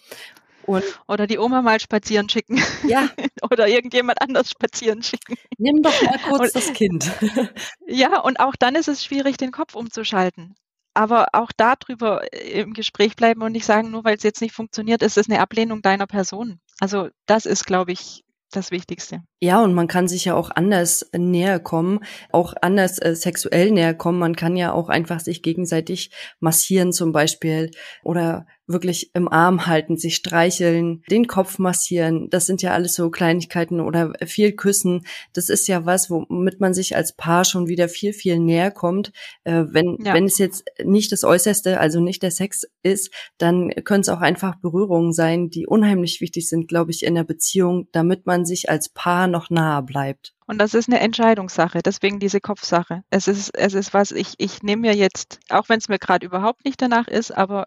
Und 0.67 0.85
Oder 1.09 1.27
die 1.27 1.39
Oma 1.39 1.63
mal 1.63 1.81
spazieren 1.81 2.29
schicken. 2.29 2.63
Ja. 2.87 3.09
Oder 3.51 3.69
irgendjemand 3.69 4.21
anders 4.21 4.51
spazieren 4.51 5.03
schicken. 5.03 5.37
Nimm 5.59 5.83
doch 5.83 6.03
mal 6.03 6.19
kurz 6.29 6.41
und, 6.41 6.57
das 6.57 6.73
Kind. 6.73 7.11
ja, 7.87 8.21
und 8.21 8.41
auch 8.41 8.57
dann 8.57 8.75
ist 8.75 8.89
es 8.89 9.05
schwierig, 9.05 9.37
den 9.37 9.53
Kopf 9.53 9.75
umzuschalten. 9.75 10.55
Aber 10.95 11.29
auch 11.33 11.51
darüber 11.57 12.33
äh, 12.33 12.61
im 12.61 12.73
Gespräch 12.73 13.17
bleiben 13.17 13.43
und 13.43 13.53
nicht 13.53 13.67
sagen, 13.67 13.91
nur 13.91 14.05
weil 14.05 14.17
es 14.17 14.23
jetzt 14.23 14.41
nicht 14.41 14.55
funktioniert, 14.55 15.03
ist 15.03 15.19
es 15.19 15.29
eine 15.29 15.41
Ablehnung 15.41 15.83
deiner 15.83 16.07
Person. 16.07 16.61
Also 16.81 17.09
das 17.27 17.47
ist, 17.47 17.67
glaube 17.67 17.93
ich, 17.93 18.25
das 18.55 18.71
Wichtigste. 18.71 19.23
Ja, 19.41 19.63
und 19.63 19.75
man 19.75 19.89
kann 19.89 20.09
sich 20.09 20.25
ja 20.25 20.35
auch 20.35 20.51
anders 20.51 21.09
näher 21.17 21.59
kommen, 21.61 22.01
auch 22.31 22.55
anders 22.63 22.99
äh, 22.99 23.15
sexuell 23.15 23.71
näher 23.71 23.95
kommen. 23.95 24.19
Man 24.19 24.37
kann 24.37 24.57
ja 24.57 24.73
auch 24.73 24.89
einfach 24.89 25.21
sich 25.21 25.43
gegenseitig 25.43 26.11
massieren 26.41 26.93
zum 26.93 27.13
Beispiel 27.13 27.71
oder 28.03 28.47
wirklich 28.67 29.11
im 29.15 29.29
Arm 29.29 29.67
halten, 29.67 29.97
sich 29.97 30.17
streicheln, 30.17 31.03
den 31.11 31.27
Kopf 31.27 31.59
massieren. 31.59 32.29
Das 32.31 32.47
sind 32.47 32.63
ja 32.63 32.73
alles 32.73 32.95
so 32.95 33.11
Kleinigkeiten 33.11 33.81
oder 33.81 34.13
viel 34.25 34.53
küssen. 34.53 35.07
Das 35.33 35.49
ist 35.49 35.67
ja 35.69 35.85
was, 35.85 36.11
womit 36.11 36.61
man 36.61 36.75
sich 36.75 36.97
als 36.97 37.15
Paar 37.15 37.45
schon 37.45 37.69
wieder 37.69 37.89
viel, 37.89 38.13
viel 38.13 38.39
näher 38.39 38.71
kommt. 38.71 39.13
Äh, 39.45 39.65
wenn, 39.69 39.99
ja. 40.05 40.15
wenn 40.15 40.25
es 40.25 40.39
jetzt 40.39 40.65
nicht 40.83 41.13
das 41.13 41.25
Äußerste, 41.25 41.81
also 41.81 42.01
nicht 42.01 42.23
der 42.23 42.31
Sex 42.31 42.65
ist, 42.83 43.13
dann 43.39 43.71
können 43.85 44.01
es 44.01 44.09
auch 44.09 44.21
einfach 44.21 44.57
Berührungen 44.57 45.13
sein, 45.13 45.51
die 45.51 45.67
unheimlich 45.67 46.21
wichtig 46.21 46.49
sind, 46.49 46.69
glaube 46.69 46.91
ich, 46.91 47.05
in 47.05 47.15
der 47.15 47.25
Beziehung, 47.25 47.89
damit 47.93 48.27
man 48.27 48.45
sich 48.45 48.71
als 48.71 48.89
Paar 48.89 49.27
noch 49.27 49.51
nahe 49.51 49.83
bleibt. 49.83 50.35
Und 50.47 50.59
das 50.59 50.75
ist 50.75 50.89
eine 50.89 51.01
Entscheidungssache, 51.01 51.81
deswegen 51.83 52.19
diese 52.19 52.41
Kopfsache. 52.41 53.03
Es 53.11 53.29
ist, 53.29 53.57
es 53.57 53.73
ist 53.73 53.95
was, 53.95 54.11
ich, 54.11 54.35
ich 54.39 54.63
nehme 54.63 54.83
mir 54.83 54.95
jetzt, 54.95 55.41
auch 55.49 55.69
wenn 55.69 55.79
es 55.79 55.89
mir 55.89 55.99
gerade 55.99 56.27
überhaupt 56.27 56.65
nicht 56.67 56.83
danach 56.83 57.09
ist, 57.09 57.31
aber 57.31 57.67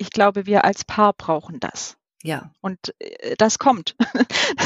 ich 0.00 0.10
glaube, 0.10 0.46
wir 0.46 0.64
als 0.64 0.84
Paar 0.84 1.12
brauchen 1.12 1.60
das. 1.60 1.96
Ja. 2.22 2.52
Und 2.60 2.94
äh, 2.98 3.36
das 3.36 3.58
kommt. 3.58 3.96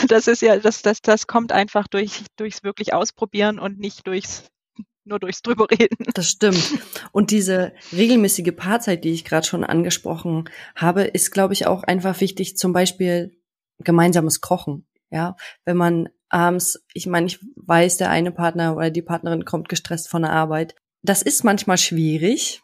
Das 0.09 0.27
ist 0.27 0.43
ja, 0.43 0.57
das, 0.57 0.83
das, 0.83 1.03
das 1.03 1.27
kommt 1.27 1.53
einfach 1.53 1.87
durch, 1.87 2.25
durchs 2.37 2.63
wirklich 2.63 2.95
Ausprobieren 2.95 3.59
und 3.59 3.79
nicht 3.79 4.07
durchs 4.07 4.45
nur 5.05 5.19
durchs 5.19 5.43
drüber 5.43 5.71
reden. 5.71 5.97
Das 6.15 6.31
stimmt. 6.31 6.79
Und 7.13 7.31
diese 7.31 7.73
regelmäßige 7.93 8.53
Paarzeit, 8.57 9.05
die 9.05 9.13
ich 9.13 9.25
gerade 9.25 9.47
schon 9.47 9.65
angesprochen 9.65 10.49
habe, 10.75 11.03
ist, 11.03 11.31
glaube 11.31 11.53
ich, 11.53 11.67
auch 11.67 11.83
einfach 11.83 12.21
wichtig. 12.21 12.57
Zum 12.57 12.73
Beispiel 12.73 13.37
gemeinsames 13.79 14.41
Kochen. 14.41 14.87
Ja, 15.11 15.37
wenn 15.65 15.77
man 15.77 16.09
abends, 16.29 16.83
ich 16.95 17.07
meine, 17.07 17.27
ich 17.27 17.39
weiß, 17.57 17.99
der 17.99 18.11
eine 18.11 18.33
Partner 18.33 18.77
oder 18.77 18.91
die 18.91 19.03
Partnerin 19.03 19.45
kommt 19.45 19.69
gestresst 19.69 20.09
von 20.09 20.23
der 20.23 20.33
Arbeit. 20.33 20.75
Das 21.03 21.23
ist 21.23 21.45
manchmal 21.45 21.79
schwierig, 21.79 22.63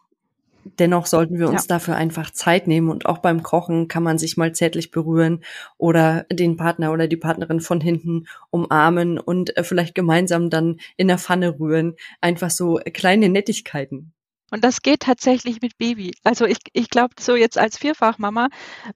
Dennoch 0.79 1.07
sollten 1.07 1.39
wir 1.39 1.49
uns 1.49 1.63
ja. 1.63 1.77
dafür 1.77 1.97
einfach 1.97 2.31
Zeit 2.31 2.67
nehmen 2.67 2.91
und 2.91 3.07
auch 3.07 3.19
beim 3.19 3.43
Kochen 3.43 3.89
kann 3.89 4.03
man 4.03 4.19
sich 4.19 4.37
mal 4.37 4.53
zärtlich 4.53 4.91
berühren 4.91 5.43
oder 5.79 6.27
den 6.31 6.57
Partner 6.57 6.93
oder 6.93 7.09
die 7.09 7.17
Partnerin 7.17 7.61
von 7.61 7.81
hinten 7.81 8.27
umarmen 8.51 9.19
und 9.19 9.57
äh, 9.57 9.65
vielleicht 9.65 9.95
gemeinsam 9.95 10.51
dann 10.51 10.79
in 10.97 11.09
der 11.09 11.19
Pfanne 11.19 11.59
rühren. 11.59 11.95
Einfach 12.21 12.51
so 12.51 12.81
kleine 12.93 13.29
Nettigkeiten. 13.29 14.13
Und 14.51 14.65
das 14.65 14.83
geht 14.83 15.01
tatsächlich 15.01 15.61
mit 15.63 15.79
Baby. 15.79 16.13
Also 16.25 16.45
ich, 16.45 16.59
ich 16.73 16.91
glaube, 16.91 17.15
so 17.19 17.37
jetzt 17.37 17.59
als 17.59 17.79
Vierfachmama, 17.79 18.49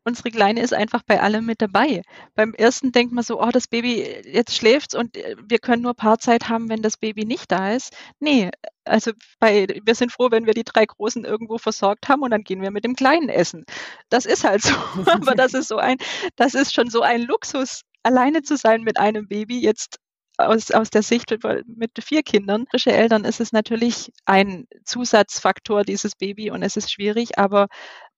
unsere 0.05 0.31
Kleine 0.31 0.63
ist 0.63 0.75
einfach 0.75 1.03
bei 1.07 1.21
allem 1.21 1.47
mit 1.47 1.63
dabei. 1.63 2.03
Beim 2.35 2.55
ersten 2.55 2.93
denkt 2.93 3.13
man 3.13 3.25
so, 3.25 3.41
oh, 3.41 3.51
das 3.51 3.69
Baby, 3.69 4.05
jetzt 4.25 4.55
schläft's 4.57 4.95
und 4.95 5.17
äh, 5.17 5.37
wir 5.47 5.59
können 5.59 5.83
nur 5.83 5.95
Paarzeit 5.95 6.49
haben, 6.49 6.69
wenn 6.69 6.83
das 6.83 6.97
Baby 6.97 7.25
nicht 7.25 7.51
da 7.53 7.73
ist. 7.73 7.95
Nee, 8.21 8.51
also 8.85 9.13
bei, 9.39 9.67
wir 9.85 9.95
sind 9.95 10.13
froh, 10.13 10.31
wenn 10.31 10.47
wir 10.47 10.55
die 10.55 10.65
drei 10.65 10.85
Großen 10.87 11.25
irgendwo 11.25 11.59
versorgt 11.59 12.09
haben 12.09 12.23
und 12.23 12.31
dann 12.31 12.43
gehen 12.45 12.63
wir 12.63 12.71
mit 12.71 12.85
dem 12.85 12.97
Kleinen 12.97 13.29
essen. 13.29 13.65
Das 14.09 14.27
ist 14.27 14.45
halt 14.45 14.63
so. 14.63 14.75
Aber 15.07 15.35
das 15.35 15.55
ist 15.55 15.69
so 15.69 15.77
ein, 15.79 15.97
das 16.37 16.55
ist 16.55 16.75
schon 16.75 16.91
so 16.91 17.03
ein 17.03 17.23
Luxus, 17.23 17.83
alleine 18.03 18.43
zu 18.43 18.57
sein 18.57 18.83
mit 18.83 18.99
einem 18.99 19.29
Baby. 19.29 19.61
Jetzt 19.61 19.99
aus, 20.37 20.71
aus 20.71 20.91
der 20.91 21.03
Sicht 21.03 21.35
mit 21.67 21.93
vier 22.03 22.23
Kindern, 22.23 22.67
frische 22.71 22.93
Eltern, 22.93 23.25
ist 23.25 23.41
es 23.41 23.53
natürlich 23.53 24.13
ein 24.25 24.67
Zusatzfaktor, 24.85 25.85
dieses 25.85 26.17
Baby, 26.17 26.51
und 26.51 26.63
es 26.63 26.77
ist 26.77 26.93
schwierig, 26.93 27.39
aber 27.39 27.69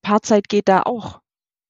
Paarzeit 0.03 0.49
geht 0.49 0.69
da 0.69 0.83
auch, 0.83 1.21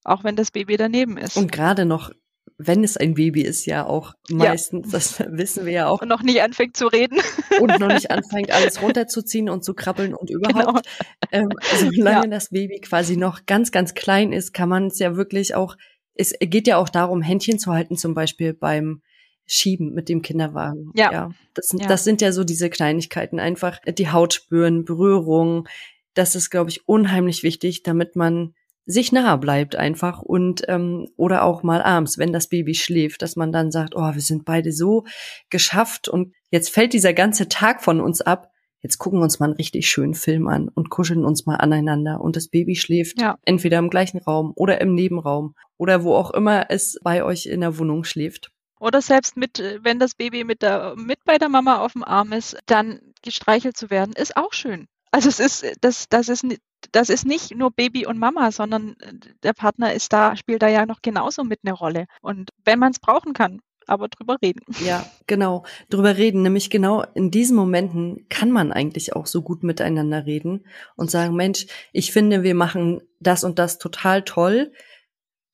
auch 0.04 0.24
wenn 0.24 0.36
das 0.36 0.50
Baby 0.50 0.76
daneben 0.76 1.16
ist. 1.16 1.36
Und 1.36 1.50
gerade 1.50 1.84
noch 1.84 2.10
wenn 2.58 2.84
es 2.84 2.96
ein 2.96 3.14
Baby 3.14 3.42
ist, 3.42 3.66
ja 3.66 3.84
auch 3.84 4.14
meistens, 4.30 4.86
ja. 4.86 4.92
das 4.92 5.20
wissen 5.28 5.66
wir 5.66 5.72
ja 5.72 5.88
auch. 5.88 6.00
Und 6.00 6.08
noch 6.08 6.22
nicht 6.22 6.40
anfängt 6.40 6.76
zu 6.76 6.86
reden. 6.86 7.18
Und 7.60 7.78
noch 7.78 7.88
nicht 7.88 8.10
anfängt, 8.10 8.50
alles 8.50 8.80
runterzuziehen 8.80 9.50
und 9.50 9.64
zu 9.64 9.74
krabbeln 9.74 10.14
und 10.14 10.30
überhaupt. 10.30 10.86
Genau. 11.30 11.48
Ähm, 11.48 11.48
solange 11.94 12.26
ja. 12.26 12.30
das 12.30 12.48
Baby 12.50 12.80
quasi 12.80 13.16
noch 13.16 13.44
ganz, 13.46 13.72
ganz 13.72 13.94
klein 13.94 14.32
ist, 14.32 14.54
kann 14.54 14.68
man 14.68 14.86
es 14.86 14.98
ja 14.98 15.16
wirklich 15.16 15.54
auch, 15.54 15.76
es 16.14 16.32
geht 16.40 16.66
ja 16.66 16.78
auch 16.78 16.88
darum, 16.88 17.20
Händchen 17.20 17.58
zu 17.58 17.72
halten, 17.72 17.96
zum 17.96 18.14
Beispiel 18.14 18.54
beim 18.54 19.02
schieben 19.46 19.94
mit 19.94 20.08
dem 20.08 20.22
Kinderwagen. 20.22 20.90
Ja. 20.94 21.12
ja. 21.12 21.30
Das, 21.54 21.68
sind, 21.68 21.82
ja. 21.82 21.88
das 21.88 22.04
sind 22.04 22.20
ja 22.20 22.32
so 22.32 22.44
diese 22.44 22.70
Kleinigkeiten, 22.70 23.38
einfach 23.38 23.78
die 23.86 24.10
Haut 24.10 24.34
spüren, 24.34 24.84
Berührung. 24.84 25.68
Das 26.14 26.34
ist, 26.34 26.50
glaube 26.50 26.70
ich, 26.70 26.88
unheimlich 26.88 27.42
wichtig, 27.42 27.82
damit 27.82 28.16
man 28.16 28.54
sich 28.86 29.10
nahe 29.10 29.36
bleibt 29.36 29.74
einfach 29.74 30.22
und 30.22 30.62
ähm, 30.68 31.08
oder 31.16 31.42
auch 31.42 31.64
mal 31.64 31.82
abends, 31.82 32.18
wenn 32.18 32.32
das 32.32 32.48
Baby 32.48 32.74
schläft, 32.74 33.20
dass 33.20 33.34
man 33.34 33.50
dann 33.50 33.72
sagt, 33.72 33.96
oh, 33.96 34.14
wir 34.14 34.20
sind 34.20 34.44
beide 34.44 34.72
so 34.72 35.04
geschafft 35.50 36.08
und 36.08 36.32
jetzt 36.50 36.70
fällt 36.70 36.92
dieser 36.92 37.12
ganze 37.12 37.48
Tag 37.48 37.82
von 37.82 38.00
uns 38.00 38.22
ab. 38.22 38.52
Jetzt 38.82 38.98
gucken 38.98 39.18
wir 39.18 39.24
uns 39.24 39.40
mal 39.40 39.46
einen 39.46 39.56
richtig 39.56 39.88
schönen 39.88 40.14
Film 40.14 40.46
an 40.46 40.68
und 40.68 40.90
kuscheln 40.90 41.24
uns 41.24 41.46
mal 41.46 41.56
aneinander 41.56 42.20
und 42.20 42.36
das 42.36 42.46
Baby 42.46 42.76
schläft 42.76 43.20
ja. 43.20 43.36
entweder 43.44 43.78
im 43.78 43.90
gleichen 43.90 44.18
Raum 44.18 44.52
oder 44.54 44.80
im 44.80 44.94
Nebenraum 44.94 45.54
oder 45.76 46.04
wo 46.04 46.14
auch 46.14 46.30
immer 46.30 46.70
es 46.70 46.96
bei 47.02 47.24
euch 47.24 47.46
in 47.46 47.62
der 47.62 47.78
Wohnung 47.78 48.04
schläft. 48.04 48.52
Oder 48.78 49.00
selbst 49.00 49.36
mit, 49.36 49.58
äh, 49.58 49.78
wenn 49.82 49.98
das 49.98 50.14
Baby 50.14 50.44
mit, 50.44 50.62
der, 50.62 50.94
mit 50.96 51.24
bei 51.24 51.38
der 51.38 51.48
Mama 51.48 51.78
auf 51.78 51.92
dem 51.92 52.04
Arm 52.04 52.32
ist, 52.32 52.56
dann 52.66 53.00
gestreichelt 53.22 53.76
zu 53.76 53.90
werden, 53.90 54.12
ist 54.12 54.36
auch 54.36 54.52
schön. 54.52 54.86
Also 55.10 55.28
es 55.28 55.40
ist, 55.40 55.64
das, 55.80 56.08
das 56.08 56.28
ist, 56.28 56.44
das 56.92 57.08
ist 57.08 57.24
nicht 57.24 57.54
nur 57.54 57.70
Baby 57.70 58.06
und 58.06 58.18
Mama, 58.18 58.52
sondern 58.52 58.96
äh, 59.00 59.12
der 59.42 59.52
Partner 59.52 59.94
ist 59.94 60.12
da, 60.12 60.36
spielt 60.36 60.62
da 60.62 60.68
ja 60.68 60.86
noch 60.86 61.02
genauso 61.02 61.44
mit 61.44 61.60
eine 61.64 61.72
Rolle. 61.72 62.06
Und 62.20 62.50
wenn 62.64 62.78
man 62.78 62.92
es 62.92 62.98
brauchen 62.98 63.32
kann, 63.32 63.60
aber 63.86 64.08
drüber 64.08 64.36
reden. 64.42 64.62
Ja, 64.84 65.06
genau, 65.26 65.64
drüber 65.88 66.16
reden. 66.16 66.42
Nämlich 66.42 66.70
genau 66.70 67.04
in 67.14 67.30
diesen 67.30 67.56
Momenten 67.56 68.26
kann 68.28 68.50
man 68.50 68.72
eigentlich 68.72 69.14
auch 69.14 69.26
so 69.26 69.42
gut 69.42 69.62
miteinander 69.62 70.26
reden 70.26 70.66
und 70.96 71.10
sagen, 71.10 71.34
Mensch, 71.36 71.66
ich 71.92 72.12
finde, 72.12 72.42
wir 72.42 72.54
machen 72.54 73.02
das 73.20 73.44
und 73.44 73.58
das 73.58 73.78
total 73.78 74.22
toll. 74.22 74.72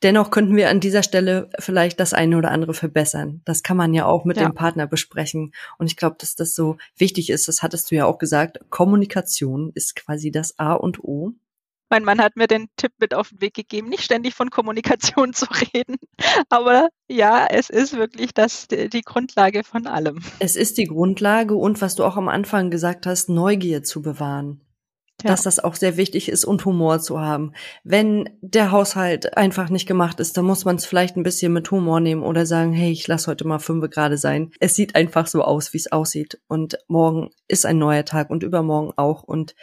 Dennoch 0.03 0.31
könnten 0.31 0.57
wir 0.57 0.69
an 0.69 0.81
dieser 0.81 1.03
Stelle 1.03 1.49
vielleicht 1.59 2.01
das 2.01 2.13
eine 2.13 2.37
oder 2.37 2.51
andere 2.51 2.75
verbessern. 2.75 3.41
Das 3.45 3.63
kann 3.63 3.77
man 3.77 3.95
ja 3.95 4.07
auch 4.07 4.25
mit 4.25 4.37
ja. 4.37 4.45
dem 4.45 4.55
Partner 4.55 4.87
besprechen. 4.87 5.53
Und 5.79 5.87
ich 5.87 5.97
glaube, 5.97 6.17
dass 6.19 6.35
das 6.35 6.55
so 6.55 6.77
wichtig 6.97 7.31
ist. 7.31 7.47
Das 7.47 7.63
hattest 7.63 7.91
du 7.91 7.95
ja 7.95 8.07
auch 8.07 8.19
gesagt. 8.19 8.59
Kommunikation 8.71 9.71
ist 9.75 9.95
quasi 9.95 10.31
das 10.33 10.59
A 10.59 10.73
und 10.73 11.05
O. 11.05 11.33
Mein 11.89 12.05
Mann 12.05 12.23
hat 12.23 12.37
mir 12.37 12.47
den 12.47 12.69
Tipp 12.77 12.93
mit 12.99 13.13
auf 13.13 13.29
den 13.29 13.43
Weg 13.43 13.53
gegeben, 13.53 13.91
nicht 13.91 14.03
ständig 14.03 14.35
von 14.35 14.49
Kommunikation 14.49 15.33
zu 15.35 15.47
reden. 15.75 15.97
Aber 16.49 16.89
ja, 17.07 17.47
es 17.47 17.69
ist 17.69 17.93
wirklich 17.93 18.33
das, 18.33 18.67
die 18.67 19.03
Grundlage 19.03 19.63
von 19.63 19.87
allem. 19.87 20.21
Es 20.39 20.57
ist 20.57 20.79
die 20.79 20.87
Grundlage 20.87 21.55
und 21.55 21.83
was 21.83 21.95
du 21.95 22.05
auch 22.05 22.17
am 22.17 22.29
Anfang 22.29 22.71
gesagt 22.71 23.07
hast, 23.07 23.29
Neugier 23.29 23.83
zu 23.83 24.01
bewahren 24.01 24.62
ja. 25.23 25.31
dass 25.31 25.43
das 25.43 25.59
auch 25.59 25.75
sehr 25.75 25.97
wichtig 25.97 26.29
ist 26.29 26.45
und 26.45 26.65
Humor 26.65 27.01
zu 27.01 27.21
haben. 27.21 27.53
Wenn 27.85 28.31
der 28.41 28.71
Haushalt 28.71 29.37
einfach 29.37 29.69
nicht 29.71 29.87
gemacht 29.87 30.21
ist, 30.21 30.37
dann 30.37 30.45
muss 30.45 30.65
man 30.65 30.77
es 30.77 30.87
vielleicht 30.87 31.17
ein 31.17 31.23
bisschen 31.23 31.53
mit 31.53 31.71
Humor 31.71 32.01
nehmen 32.01 32.23
oder 32.23 32.47
sagen, 32.47 32.73
hey, 32.73 32.91
ich 32.91 33.07
lasse 33.09 33.31
heute 33.31 33.47
mal 33.47 33.59
fünf 33.59 33.89
gerade 33.91 34.19
sein. 34.19 34.51
Es 34.61 34.75
sieht 34.75 34.95
einfach 34.95 35.27
so 35.27 35.43
aus, 35.43 35.73
wie 35.73 35.79
es 35.79 35.91
aussieht. 35.91 36.41
Und 36.49 36.79
morgen 36.89 37.31
ist 37.49 37.67
ein 37.67 37.79
neuer 37.79 38.05
Tag 38.05 38.31
und 38.31 38.43
übermorgen 38.43 38.93
auch. 38.97 39.23
Und 39.23 39.55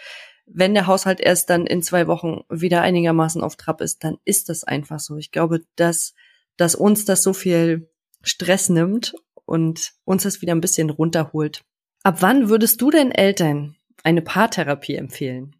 wenn 0.45 0.73
der 0.73 0.87
Haushalt 0.87 1.19
erst 1.19 1.49
dann 1.49 1.65
in 1.65 1.81
zwei 1.81 2.07
Wochen 2.07 2.41
wieder 2.49 2.81
einigermaßen 2.81 3.43
auf 3.43 3.55
Trab 3.55 3.81
ist, 3.81 4.03
dann 4.03 4.17
ist 4.25 4.49
das 4.49 4.63
einfach 4.63 4.99
so. 4.99 5.17
Ich 5.17 5.31
glaube, 5.31 5.61
dass, 5.75 6.13
dass 6.57 6.75
uns 6.75 7.05
das 7.05 7.23
so 7.23 7.33
viel 7.33 7.89
Stress 8.21 8.69
nimmt 8.69 9.13
und 9.45 9.93
uns 10.05 10.23
das 10.23 10.41
wieder 10.41 10.53
ein 10.53 10.61
bisschen 10.61 10.89
runterholt. 10.89 11.63
Ab 12.03 12.17
wann 12.21 12.49
würdest 12.49 12.81
du 12.81 12.91
denn 12.91 13.11
Eltern 13.11 13.75
eine 14.03 14.21
Paartherapie 14.21 14.95
empfehlen? 14.95 15.55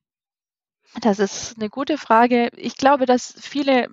Das 1.02 1.20
ist 1.20 1.58
eine 1.58 1.70
gute 1.70 1.98
Frage. 1.98 2.50
Ich 2.56 2.76
glaube, 2.76 3.06
dass 3.06 3.34
viele 3.40 3.88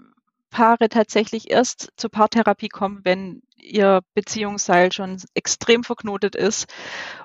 Paare 0.50 0.88
tatsächlich 0.88 1.50
erst 1.50 1.92
zur 1.96 2.10
Paartherapie 2.10 2.68
kommen, 2.68 3.00
wenn 3.04 3.42
ihr 3.56 4.00
Beziehungsseil 4.14 4.92
schon 4.92 5.20
extrem 5.34 5.84
verknotet 5.84 6.34
ist. 6.34 6.66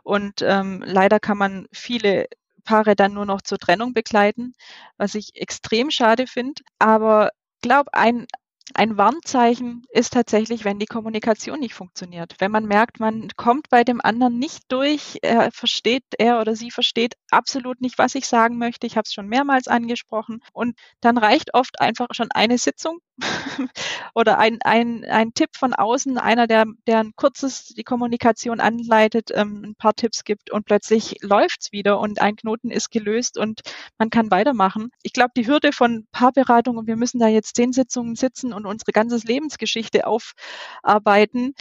Und 0.03 0.41
ähm, 0.41 0.83
leider 0.85 1.19
kann 1.19 1.37
man 1.37 1.67
viele 1.71 2.27
Paare 2.63 2.95
dann 2.95 3.13
nur 3.13 3.25
noch 3.25 3.41
zur 3.41 3.57
Trennung 3.57 3.93
begleiten, 3.93 4.53
was 4.97 5.15
ich 5.15 5.35
extrem 5.35 5.91
schade 5.91 6.27
finde. 6.27 6.61
Aber 6.79 7.31
glaube, 7.61 7.93
ein, 7.93 8.27
ein 8.73 8.97
Warnzeichen 8.97 9.83
ist 9.89 10.13
tatsächlich, 10.13 10.65
wenn 10.65 10.79
die 10.79 10.85
Kommunikation 10.85 11.59
nicht 11.59 11.73
funktioniert. 11.73 12.35
Wenn 12.39 12.51
man 12.51 12.65
merkt, 12.65 12.99
man 12.99 13.29
kommt 13.35 13.69
bei 13.69 13.83
dem 13.83 14.01
anderen 14.01 14.39
nicht 14.39 14.63
durch, 14.69 15.19
er 15.21 15.51
versteht, 15.51 16.03
er 16.17 16.39
oder 16.41 16.55
sie 16.55 16.71
versteht 16.71 17.15
absolut 17.29 17.81
nicht, 17.81 17.97
was 17.97 18.15
ich 18.15 18.27
sagen 18.27 18.57
möchte. 18.57 18.87
Ich 18.87 18.97
habe 18.97 19.03
es 19.05 19.13
schon 19.13 19.27
mehrmals 19.27 19.67
angesprochen. 19.67 20.41
Und 20.53 20.75
dann 21.01 21.17
reicht 21.17 21.53
oft 21.53 21.79
einfach 21.79 22.07
schon 22.11 22.31
eine 22.31 22.57
Sitzung 22.57 22.99
oder 24.15 24.37
ein, 24.39 24.59
ein, 24.63 25.05
ein 25.05 25.33
Tipp 25.33 25.51
von 25.55 25.73
außen, 25.73 26.17
einer, 26.17 26.47
der, 26.47 26.65
der 26.87 26.99
ein 26.99 27.11
kurzes 27.15 27.67
die 27.67 27.83
Kommunikation 27.83 28.59
anleitet, 28.59 29.29
ähm, 29.33 29.63
ein 29.63 29.75
paar 29.75 29.93
Tipps 29.95 30.23
gibt 30.23 30.51
und 30.51 30.65
plötzlich 30.65 31.17
läuft's 31.21 31.71
wieder 31.71 31.99
und 31.99 32.21
ein 32.21 32.35
Knoten 32.35 32.71
ist 32.71 32.89
gelöst 32.89 33.37
und 33.37 33.61
man 33.97 34.09
kann 34.09 34.31
weitermachen. 34.31 34.89
Ich 35.03 35.13
glaube, 35.13 35.31
die 35.35 35.47
Hürde 35.47 35.71
von 35.71 36.07
Paarberatung 36.11 36.77
und 36.77 36.87
wir 36.87 36.95
müssen 36.97 37.19
da 37.19 37.27
jetzt 37.27 37.55
zehn 37.55 37.73
Sitzungen 37.73 38.15
sitzen 38.15 38.53
und 38.53 38.65
unsere 38.65 38.91
ganze 38.91 39.17
Lebensgeschichte 39.17 40.07
aufarbeiten, 40.07 41.53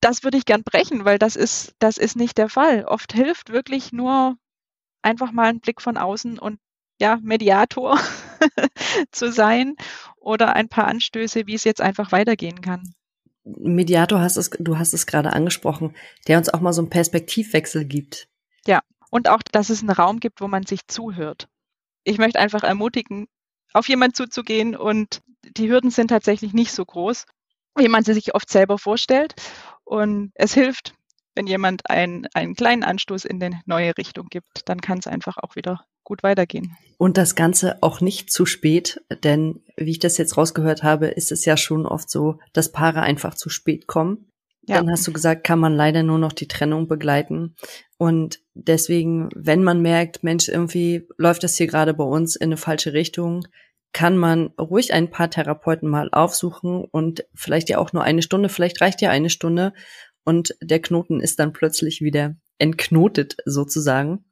das 0.00 0.24
würde 0.24 0.38
ich 0.38 0.46
gern 0.46 0.62
brechen, 0.64 1.04
weil 1.04 1.18
das 1.18 1.36
ist, 1.36 1.74
das 1.78 1.98
ist 1.98 2.16
nicht 2.16 2.38
der 2.38 2.48
Fall. 2.48 2.84
Oft 2.86 3.12
hilft 3.12 3.50
wirklich 3.50 3.92
nur 3.92 4.36
einfach 5.02 5.32
mal 5.32 5.48
ein 5.48 5.60
Blick 5.60 5.82
von 5.82 5.96
außen 5.96 6.38
und 6.38 6.58
ja, 7.00 7.18
Mediator 7.22 7.98
zu 9.10 9.32
sein 9.32 9.76
oder 10.20 10.54
ein 10.54 10.68
paar 10.68 10.86
Anstöße, 10.86 11.46
wie 11.46 11.54
es 11.54 11.64
jetzt 11.64 11.80
einfach 11.80 12.12
weitergehen 12.12 12.60
kann. 12.60 12.94
Mediator 13.44 14.20
hast 14.20 14.36
es, 14.36 14.50
du 14.50 14.78
hast 14.78 14.92
es 14.92 15.06
gerade 15.06 15.32
angesprochen, 15.32 15.96
der 16.28 16.38
uns 16.38 16.48
auch 16.48 16.60
mal 16.60 16.72
so 16.72 16.82
einen 16.82 16.90
Perspektivwechsel 16.90 17.84
gibt. 17.84 18.28
Ja, 18.66 18.80
und 19.10 19.28
auch, 19.28 19.42
dass 19.42 19.70
es 19.70 19.80
einen 19.80 19.90
Raum 19.90 20.20
gibt, 20.20 20.40
wo 20.40 20.48
man 20.48 20.66
sich 20.66 20.86
zuhört. 20.86 21.48
Ich 22.04 22.18
möchte 22.18 22.38
einfach 22.38 22.62
ermutigen, 22.62 23.26
auf 23.72 23.88
jemanden 23.88 24.14
zuzugehen 24.14 24.76
und 24.76 25.22
die 25.44 25.70
Hürden 25.70 25.90
sind 25.90 26.08
tatsächlich 26.08 26.52
nicht 26.52 26.72
so 26.72 26.84
groß, 26.84 27.26
wie 27.76 27.88
man 27.88 28.04
sie 28.04 28.14
sich 28.14 28.34
oft 28.34 28.50
selber 28.50 28.78
vorstellt. 28.78 29.34
Und 29.84 30.32
es 30.34 30.54
hilft, 30.54 30.94
wenn 31.34 31.46
jemand 31.46 31.88
einen, 31.88 32.26
einen 32.34 32.54
kleinen 32.54 32.84
Anstoß 32.84 33.24
in 33.24 33.42
eine 33.42 33.60
neue 33.64 33.96
Richtung 33.96 34.26
gibt, 34.28 34.68
dann 34.68 34.80
kann 34.80 34.98
es 34.98 35.06
einfach 35.06 35.38
auch 35.38 35.56
wieder 35.56 35.84
gut 36.10 36.24
weitergehen. 36.24 36.76
Und 36.98 37.16
das 37.16 37.36
Ganze 37.36 37.80
auch 37.82 38.00
nicht 38.00 38.32
zu 38.32 38.44
spät, 38.44 39.00
denn 39.22 39.62
wie 39.76 39.92
ich 39.92 40.00
das 40.00 40.18
jetzt 40.18 40.36
rausgehört 40.36 40.82
habe, 40.82 41.06
ist 41.06 41.30
es 41.30 41.44
ja 41.44 41.56
schon 41.56 41.86
oft 41.86 42.10
so, 42.10 42.40
dass 42.52 42.72
Paare 42.72 43.02
einfach 43.02 43.36
zu 43.36 43.48
spät 43.48 43.86
kommen. 43.86 44.26
Ja. 44.66 44.76
Dann 44.76 44.90
hast 44.90 45.06
du 45.06 45.12
gesagt, 45.12 45.44
kann 45.44 45.60
man 45.60 45.72
leider 45.72 46.02
nur 46.02 46.18
noch 46.18 46.32
die 46.32 46.48
Trennung 46.48 46.88
begleiten. 46.88 47.54
Und 47.96 48.40
deswegen, 48.54 49.28
wenn 49.36 49.62
man 49.62 49.82
merkt, 49.82 50.24
Mensch, 50.24 50.48
irgendwie 50.48 51.06
läuft 51.16 51.44
das 51.44 51.56
hier 51.56 51.68
gerade 51.68 51.94
bei 51.94 52.04
uns 52.04 52.34
in 52.34 52.48
eine 52.48 52.56
falsche 52.56 52.92
Richtung, 52.92 53.46
kann 53.92 54.18
man 54.18 54.48
ruhig 54.60 54.92
ein 54.92 55.10
paar 55.10 55.30
Therapeuten 55.30 55.88
mal 55.88 56.08
aufsuchen 56.10 56.84
und 56.90 57.24
vielleicht 57.34 57.68
ja 57.68 57.78
auch 57.78 57.92
nur 57.92 58.02
eine 58.02 58.22
Stunde, 58.22 58.48
vielleicht 58.48 58.80
reicht 58.80 59.00
ja 59.00 59.10
eine 59.10 59.30
Stunde 59.30 59.72
und 60.24 60.56
der 60.60 60.82
Knoten 60.82 61.20
ist 61.20 61.38
dann 61.38 61.52
plötzlich 61.52 62.00
wieder 62.00 62.34
entknotet 62.58 63.36
sozusagen. 63.46 64.24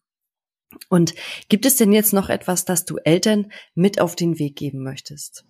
Und 0.88 1.14
gibt 1.48 1.66
es 1.66 1.76
denn 1.76 1.92
jetzt 1.92 2.12
noch 2.12 2.28
etwas, 2.28 2.64
das 2.64 2.84
du 2.84 2.96
Eltern 2.98 3.52
mit 3.74 4.00
auf 4.00 4.16
den 4.16 4.38
Weg 4.38 4.56
geben 4.56 4.82
möchtest? 4.82 5.44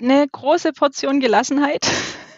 Eine 0.00 0.26
große 0.28 0.72
Portion 0.72 1.20
Gelassenheit 1.20 1.86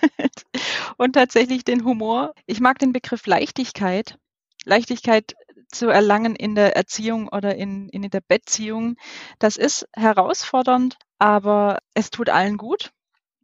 und 0.97 1.15
tatsächlich 1.15 1.65
den 1.65 1.85
Humor. 1.85 2.35
Ich 2.47 2.61
mag 2.61 2.79
den 2.79 2.93
Begriff 2.93 3.27
Leichtigkeit. 3.27 4.19
Leichtigkeit 4.65 5.35
zu 5.71 5.89
erlangen 5.89 6.37
in 6.37 6.55
der 6.55 6.77
Erziehung 6.77 7.29
oder 7.29 7.57
in, 7.57 7.89
in 7.89 8.03
der 8.03 8.23
Beziehung. 8.27 8.97
Das 9.39 9.57
ist 9.57 9.87
herausfordernd, 9.95 10.97
aber 11.19 11.81
es 11.95 12.11
tut 12.11 12.29
allen 12.29 12.57
gut 12.57 12.93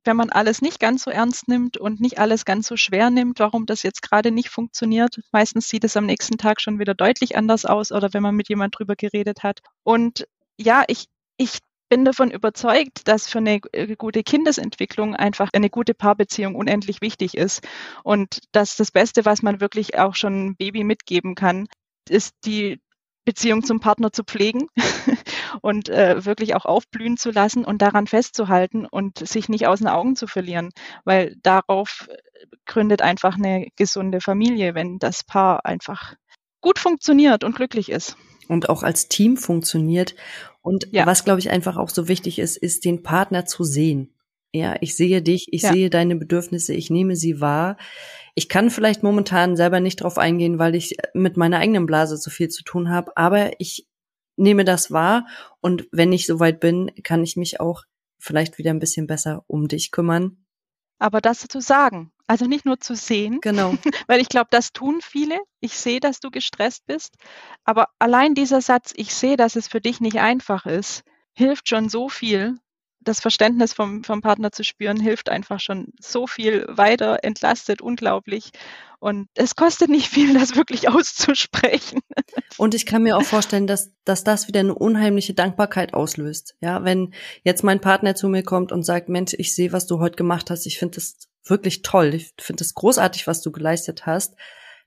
wenn 0.04 0.16
man 0.16 0.30
alles 0.30 0.62
nicht 0.62 0.80
ganz 0.80 1.04
so 1.04 1.10
ernst 1.10 1.48
nimmt 1.48 1.76
und 1.76 2.00
nicht 2.00 2.18
alles 2.18 2.44
ganz 2.44 2.66
so 2.66 2.76
schwer 2.76 3.10
nimmt, 3.10 3.38
warum 3.40 3.66
das 3.66 3.82
jetzt 3.82 4.02
gerade 4.02 4.30
nicht 4.30 4.50
funktioniert. 4.50 5.20
Meistens 5.32 5.68
sieht 5.68 5.84
es 5.84 5.96
am 5.96 6.06
nächsten 6.06 6.38
Tag 6.38 6.60
schon 6.60 6.78
wieder 6.78 6.94
deutlich 6.94 7.36
anders 7.36 7.64
aus 7.64 7.92
oder 7.92 8.12
wenn 8.12 8.22
man 8.22 8.34
mit 8.34 8.48
jemand 8.48 8.78
drüber 8.78 8.96
geredet 8.96 9.42
hat. 9.42 9.60
Und 9.82 10.26
ja, 10.58 10.84
ich, 10.88 11.06
ich 11.36 11.58
bin 11.88 12.04
davon 12.04 12.30
überzeugt, 12.30 13.06
dass 13.08 13.28
für 13.28 13.38
eine 13.38 13.60
äh, 13.72 13.94
gute 13.96 14.22
Kindesentwicklung 14.22 15.14
einfach 15.14 15.50
eine 15.52 15.70
gute 15.70 15.94
Paarbeziehung 15.94 16.54
unendlich 16.54 17.00
wichtig 17.00 17.36
ist. 17.36 17.66
Und 18.02 18.40
dass 18.52 18.76
das 18.76 18.90
Beste, 18.90 19.24
was 19.24 19.42
man 19.42 19.60
wirklich 19.60 19.98
auch 19.98 20.14
schon 20.14 20.56
Baby 20.56 20.84
mitgeben 20.84 21.34
kann, 21.34 21.66
ist 22.08 22.34
die 22.44 22.80
Beziehung 23.24 23.64
zum 23.64 23.80
Partner 23.80 24.12
zu 24.12 24.22
pflegen 24.24 24.68
und 25.60 25.88
äh, 25.88 26.24
wirklich 26.24 26.54
auch 26.54 26.64
aufblühen 26.64 27.16
zu 27.16 27.30
lassen 27.30 27.64
und 27.64 27.82
daran 27.82 28.06
festzuhalten 28.06 28.86
und 28.86 29.18
sich 29.18 29.48
nicht 29.48 29.66
aus 29.66 29.78
den 29.78 29.88
Augen 29.88 30.16
zu 30.16 30.26
verlieren, 30.26 30.70
weil 31.04 31.36
darauf 31.42 32.08
gründet 32.66 33.02
einfach 33.02 33.36
eine 33.36 33.68
gesunde 33.76 34.20
Familie, 34.20 34.74
wenn 34.74 34.98
das 34.98 35.24
Paar 35.24 35.64
einfach 35.64 36.14
gut 36.60 36.78
funktioniert 36.78 37.44
und 37.44 37.56
glücklich 37.56 37.90
ist. 37.90 38.16
Und 38.48 38.68
auch 38.68 38.82
als 38.82 39.08
Team 39.08 39.36
funktioniert. 39.36 40.14
Und 40.62 40.88
ja. 40.92 41.06
was, 41.06 41.24
glaube 41.24 41.40
ich, 41.40 41.50
einfach 41.50 41.76
auch 41.76 41.90
so 41.90 42.08
wichtig 42.08 42.38
ist, 42.38 42.56
ist 42.56 42.84
den 42.84 43.02
Partner 43.02 43.46
zu 43.46 43.64
sehen. 43.64 44.14
Ja, 44.52 44.76
ich 44.80 44.96
sehe 44.96 45.20
dich, 45.20 45.52
ich 45.52 45.62
ja. 45.62 45.72
sehe 45.72 45.90
deine 45.90 46.16
Bedürfnisse, 46.16 46.74
ich 46.74 46.88
nehme 46.88 47.16
sie 47.16 47.40
wahr. 47.40 47.76
Ich 48.34 48.48
kann 48.48 48.70
vielleicht 48.70 49.02
momentan 49.02 49.56
selber 49.56 49.80
nicht 49.80 49.96
drauf 49.96 50.16
eingehen, 50.16 50.58
weil 50.58 50.74
ich 50.74 50.96
mit 51.12 51.36
meiner 51.36 51.58
eigenen 51.58 51.86
Blase 51.86 52.16
so 52.16 52.30
viel 52.30 52.48
zu 52.48 52.62
tun 52.62 52.88
habe, 52.88 53.16
aber 53.16 53.52
ich 53.58 53.88
nehme 54.36 54.64
das 54.64 54.90
wahr 54.90 55.26
und 55.60 55.86
wenn 55.92 56.12
ich 56.12 56.26
soweit 56.26 56.60
bin, 56.60 56.90
kann 57.02 57.22
ich 57.22 57.36
mich 57.36 57.60
auch 57.60 57.84
vielleicht 58.18 58.58
wieder 58.58 58.70
ein 58.70 58.78
bisschen 58.78 59.06
besser 59.06 59.44
um 59.46 59.68
dich 59.68 59.90
kümmern. 59.90 60.44
Aber 60.98 61.20
das 61.20 61.46
zu 61.48 61.60
sagen, 61.60 62.12
also 62.26 62.46
nicht 62.46 62.64
nur 62.64 62.80
zu 62.80 62.94
sehen, 62.94 63.40
genau. 63.40 63.74
weil 64.06 64.20
ich 64.20 64.28
glaube, 64.28 64.48
das 64.50 64.72
tun 64.72 65.00
viele. 65.02 65.38
Ich 65.60 65.76
sehe, 65.76 66.00
dass 66.00 66.20
du 66.20 66.30
gestresst 66.30 66.86
bist, 66.86 67.16
aber 67.64 67.88
allein 67.98 68.34
dieser 68.34 68.60
Satz, 68.60 68.92
ich 68.96 69.14
sehe, 69.14 69.36
dass 69.36 69.56
es 69.56 69.68
für 69.68 69.80
dich 69.80 70.00
nicht 70.00 70.20
einfach 70.20 70.66
ist, 70.66 71.02
hilft 71.34 71.68
schon 71.68 71.88
so 71.88 72.08
viel, 72.08 72.58
das 73.04 73.20
Verständnis 73.20 73.72
vom, 73.72 74.04
vom 74.04 74.20
Partner 74.20 74.52
zu 74.52 74.64
spüren, 74.64 74.98
hilft 74.98 75.28
einfach 75.28 75.60
schon 75.60 75.92
so 76.00 76.26
viel 76.26 76.66
weiter, 76.68 77.18
entlastet 77.22 77.80
unglaublich. 77.82 78.50
Und 78.98 79.28
es 79.34 79.54
kostet 79.54 79.90
nicht 79.90 80.08
viel, 80.08 80.34
das 80.34 80.56
wirklich 80.56 80.88
auszusprechen. 80.88 82.00
Und 82.56 82.74
ich 82.74 82.86
kann 82.86 83.02
mir 83.02 83.16
auch 83.16 83.22
vorstellen, 83.22 83.66
dass, 83.66 83.92
dass 84.04 84.24
das 84.24 84.48
wieder 84.48 84.60
eine 84.60 84.74
unheimliche 84.74 85.34
Dankbarkeit 85.34 85.94
auslöst. 85.94 86.56
Ja, 86.60 86.84
wenn 86.84 87.14
jetzt 87.42 87.62
mein 87.62 87.80
Partner 87.80 88.14
zu 88.14 88.28
mir 88.28 88.42
kommt 88.42 88.72
und 88.72 88.82
sagt, 88.82 89.08
Mensch, 89.08 89.34
ich 89.36 89.54
sehe, 89.54 89.72
was 89.72 89.86
du 89.86 89.98
heute 90.00 90.16
gemacht 90.16 90.50
hast. 90.50 90.66
Ich 90.66 90.78
finde 90.78 90.96
das 90.96 91.16
wirklich 91.44 91.82
toll. 91.82 92.14
Ich 92.14 92.32
finde 92.40 92.64
das 92.64 92.74
großartig, 92.74 93.26
was 93.26 93.42
du 93.42 93.52
geleistet 93.52 94.06
hast 94.06 94.34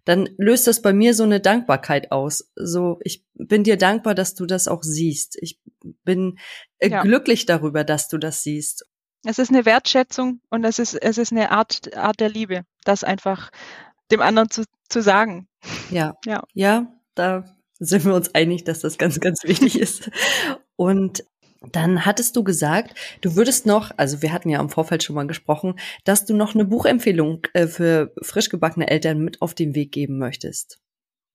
dann 0.08 0.30
löst 0.38 0.68
das 0.68 0.82
bei 0.82 0.94
mir 0.94 1.14
so 1.14 1.24
eine 1.24 1.42
Dankbarkeit 1.42 2.14
aus. 2.14 2.50
So, 2.56 2.98
ich 3.04 3.26
bin 3.34 3.66
dir 3.66 3.76
dankbar, 3.76 4.16
dass 4.16 4.36
du 4.36 4.46
das 4.46 4.70
auch 4.70 4.82
siehst. 4.82 5.38
Ich 5.42 5.60
bin 6.04 6.38
äh, 6.80 6.90
ja. 6.90 7.02
glücklich 7.02 7.46
darüber, 7.46 7.84
dass 7.84 8.08
du 8.08 8.18
das 8.18 8.44
siehst. 8.44 8.86
Es 9.26 9.40
ist 9.40 9.50
eine 9.50 9.66
Wertschätzung 9.66 10.42
und 10.50 10.64
es 10.64 10.80
ist, 10.80 10.94
es 10.94 11.18
ist 11.18 11.32
eine 11.32 11.52
Art, 11.52 11.96
Art 11.96 12.20
der 12.20 12.30
Liebe, 12.30 12.62
das 12.84 13.04
einfach 13.04 13.52
dem 14.12 14.22
anderen 14.22 14.50
zu, 14.50 14.64
zu 14.90 15.02
sagen. 15.02 15.48
Ja. 15.90 16.16
Ja. 16.26 16.44
Ja, 16.54 16.94
da 17.16 17.44
sind 17.80 18.06
wir 18.06 18.14
uns 18.14 18.34
einig, 18.36 18.64
dass 18.64 18.80
das 18.80 18.98
ganz, 18.98 19.20
ganz 19.20 19.44
wichtig 19.44 19.80
ist. 19.80 20.10
Und 20.76 21.24
Dann 21.72 22.06
hattest 22.06 22.36
du 22.36 22.44
gesagt, 22.44 22.96
du 23.22 23.36
würdest 23.36 23.66
noch, 23.66 23.92
also 23.98 24.22
wir 24.22 24.32
hatten 24.32 24.50
ja 24.50 24.62
im 24.62 24.70
Vorfeld 24.70 25.04
schon 25.04 25.16
mal 25.16 25.28
gesprochen, 25.28 25.80
dass 26.04 26.26
du 26.26 26.36
noch 26.36 26.54
eine 26.54 26.66
Buchempfehlung 26.66 27.46
äh, 27.54 27.68
für 27.68 28.14
frisch 28.22 28.50
gebackene 28.50 28.88
Eltern 28.88 29.20
mit 29.20 29.42
auf 29.42 29.56
den 29.56 29.74
Weg 29.76 29.92
geben 29.92 30.20
möchtest. 30.20 30.80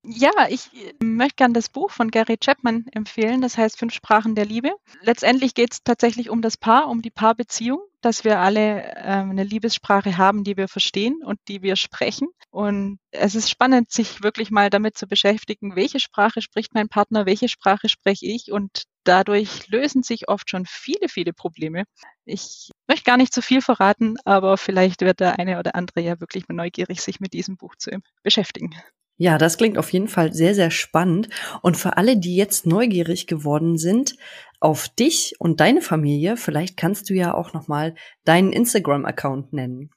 Ja, 0.05 0.33
ich 0.49 0.69
möchte 1.01 1.37
gern 1.37 1.55
das 1.55 1.69
Buch 1.69 1.93
von 1.93 2.11
Gary 2.11 2.37
Chapman 2.37 2.87
empfehlen, 2.91 3.41
das 3.41 3.57
heißt 3.57 3.79
Fünf 3.79 3.95
Sprachen 3.95 4.35
der 4.35 4.45
Liebe. 4.45 4.73
Letztendlich 5.01 5.55
geht 5.55 5.73
es 5.75 5.85
tatsächlich 5.85 6.29
um 6.29 6.43
das 6.43 6.57
Paar, 6.57 6.89
um 6.89 7.03
die 7.03 7.11
Paarbeziehung, 7.11 7.79
dass 8.01 8.25
wir 8.25 8.41
alle 8.41 8.83
äh, 8.83 8.97
eine 8.97 9.45
Liebessprache 9.45 10.19
haben, 10.19 10.43
die 10.43 10.57
wir 10.57 10.67
verstehen 10.67 11.23
und 11.25 11.39
die 11.47 11.63
wir 11.63 11.77
sprechen. 11.77 12.29
Und 12.51 12.99
es 13.13 13.37
ist 13.37 13.49
spannend, 13.49 13.93
sich 13.93 14.25
wirklich 14.25 14.51
mal 14.51 14.71
damit 14.71 14.99
zu 14.99 15.07
beschäftigen, 15.07 15.77
welche 15.77 16.01
Sprache 16.01 16.43
spricht 16.43 16.75
mein 16.75 16.89
Partner, 16.89 17.25
welche 17.25 17.49
Sprache 17.49 17.89
spreche 17.89 18.27
ich 18.27 18.51
und 18.51 18.83
dadurch 19.05 19.69
lösen 19.69 20.03
sich 20.03 20.29
oft 20.29 20.51
schon 20.51 20.67
viele, 20.67 21.09
viele 21.09 21.33
Probleme. 21.33 21.85
Ich 22.25 22.71
möchte 22.89 23.05
gar 23.05 23.17
nicht 23.19 23.33
zu 23.33 23.41
viel 23.41 23.63
verraten, 23.63 24.17
aber 24.25 24.59
vielleicht 24.59 25.03
wird 25.03 25.21
der 25.21 25.39
eine 25.39 25.61
oder 25.61 25.77
andere 25.77 26.01
ja 26.01 26.19
wirklich 26.19 26.49
mal 26.49 26.57
neugierig, 26.57 27.01
sich 27.03 27.21
mit 27.21 27.33
diesem 27.33 27.57
Buch 27.57 27.77
zu 27.77 27.91
beschäftigen. 28.25 28.75
Ja, 29.17 29.39
das 29.39 29.57
klingt 29.59 29.79
auf 29.79 29.93
jeden 29.93 30.09
Fall 30.09 30.33
sehr, 30.33 30.55
sehr 30.55 30.71
spannend. 30.71 31.29
Und 31.61 31.77
für 31.77 31.97
alle, 31.97 32.17
die 32.17 32.37
jetzt 32.37 32.67
neugierig 32.67 33.27
geworden 33.27 33.79
sind 33.79 34.17
auf 34.61 34.89
dich 34.89 35.35
und 35.39 35.61
deine 35.61 35.81
Familie, 35.81 36.37
vielleicht 36.37 36.77
kannst 36.77 37.11
du 37.11 37.15
ja 37.15 37.35
auch 37.35 37.53
noch 37.53 37.69
mal 37.69 37.95
deinen 38.25 38.53
Instagram-Account 38.53 39.53
nennen. 39.53 39.91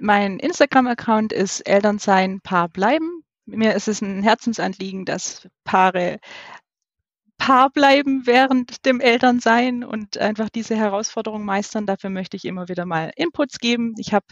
Mein 0.00 0.38
Instagram-Account 0.38 1.32
ist 1.32 1.60
Elternsein 1.60 2.40
Paar 2.40 2.68
bleiben. 2.68 3.22
Mir 3.46 3.74
ist 3.74 3.88
es 3.88 4.00
ein 4.00 4.22
Herzensanliegen, 4.22 5.04
dass 5.04 5.48
Paare 5.64 6.18
Paar 7.38 7.70
bleiben 7.70 8.26
während 8.26 8.86
dem 8.86 9.00
Elternsein 9.00 9.84
und 9.84 10.18
einfach 10.18 10.48
diese 10.48 10.76
Herausforderung 10.76 11.44
meistern. 11.44 11.84
Dafür 11.86 12.10
möchte 12.10 12.36
ich 12.36 12.44
immer 12.44 12.68
wieder 12.68 12.86
mal 12.86 13.10
Inputs 13.16 13.58
geben. 13.58 13.94
Ich 13.98 14.14
habe 14.14 14.24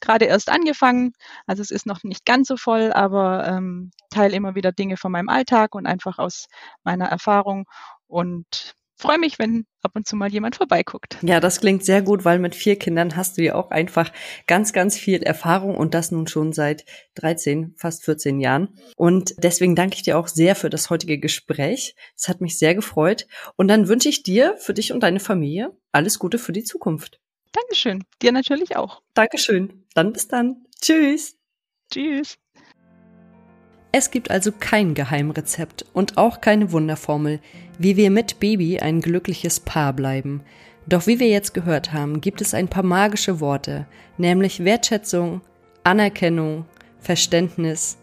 gerade 0.00 0.26
erst 0.26 0.50
angefangen, 0.50 1.12
also 1.46 1.62
es 1.62 1.70
ist 1.70 1.86
noch 1.86 2.02
nicht 2.04 2.24
ganz 2.24 2.48
so 2.48 2.56
voll, 2.56 2.92
aber 2.92 3.46
ähm, 3.48 3.90
teile 4.10 4.36
immer 4.36 4.54
wieder 4.54 4.72
Dinge 4.72 4.96
von 4.96 5.10
meinem 5.12 5.28
Alltag 5.28 5.74
und 5.74 5.86
einfach 5.86 6.18
aus 6.18 6.46
meiner 6.84 7.06
Erfahrung 7.06 7.66
und 8.06 8.74
freue 9.00 9.18
mich, 9.18 9.38
wenn 9.38 9.66
ab 9.82 9.92
und 9.94 10.06
zu 10.06 10.16
mal 10.16 10.30
jemand 10.30 10.56
vorbeiguckt. 10.56 11.18
Ja, 11.22 11.40
das 11.40 11.60
klingt 11.60 11.84
sehr 11.84 12.02
gut, 12.02 12.24
weil 12.24 12.38
mit 12.38 12.54
vier 12.54 12.78
Kindern 12.78 13.16
hast 13.16 13.38
du 13.38 13.42
ja 13.42 13.54
auch 13.54 13.70
einfach 13.70 14.12
ganz, 14.46 14.72
ganz 14.72 14.96
viel 14.96 15.22
Erfahrung 15.22 15.76
und 15.76 15.94
das 15.94 16.12
nun 16.12 16.26
schon 16.26 16.52
seit 16.52 16.84
13, 17.14 17.74
fast 17.76 18.04
14 18.04 18.40
Jahren. 18.40 18.68
Und 18.96 19.34
deswegen 19.38 19.74
danke 19.74 19.96
ich 19.96 20.02
dir 20.02 20.18
auch 20.18 20.28
sehr 20.28 20.54
für 20.54 20.70
das 20.70 20.90
heutige 20.90 21.18
Gespräch. 21.18 21.94
Es 22.16 22.28
hat 22.28 22.40
mich 22.40 22.58
sehr 22.58 22.74
gefreut. 22.74 23.26
Und 23.56 23.68
dann 23.68 23.88
wünsche 23.88 24.08
ich 24.08 24.22
dir, 24.22 24.56
für 24.58 24.74
dich 24.74 24.92
und 24.92 25.02
deine 25.02 25.20
Familie, 25.20 25.76
alles 25.92 26.18
Gute 26.18 26.38
für 26.38 26.52
die 26.52 26.64
Zukunft. 26.64 27.20
Dankeschön. 27.52 28.04
Dir 28.22 28.32
natürlich 28.32 28.76
auch. 28.76 29.02
Dankeschön. 29.14 29.84
Dann 29.94 30.12
bis 30.12 30.28
dann. 30.28 30.66
Tschüss. 30.80 31.36
Tschüss. 31.92 32.38
Es 33.92 34.10
gibt 34.10 34.30
also 34.30 34.52
kein 34.52 34.94
Geheimrezept 34.94 35.84
und 35.92 36.16
auch 36.16 36.40
keine 36.40 36.70
Wunderformel, 36.70 37.40
wie 37.78 37.96
wir 37.96 38.10
mit 38.10 38.38
Baby 38.38 38.78
ein 38.78 39.00
glückliches 39.00 39.58
Paar 39.58 39.92
bleiben. 39.92 40.42
Doch 40.86 41.06
wie 41.06 41.18
wir 41.18 41.28
jetzt 41.28 41.54
gehört 41.54 41.92
haben, 41.92 42.20
gibt 42.20 42.40
es 42.40 42.54
ein 42.54 42.68
paar 42.68 42.84
magische 42.84 43.40
Worte, 43.40 43.86
nämlich 44.16 44.64
Wertschätzung, 44.64 45.40
Anerkennung, 45.82 46.66
Verständnis, 47.00 47.98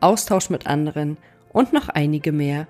Austausch 0.00 0.50
mit 0.50 0.66
anderen 0.66 1.18
und 1.52 1.72
noch 1.72 1.88
einige 1.88 2.32
mehr. 2.32 2.66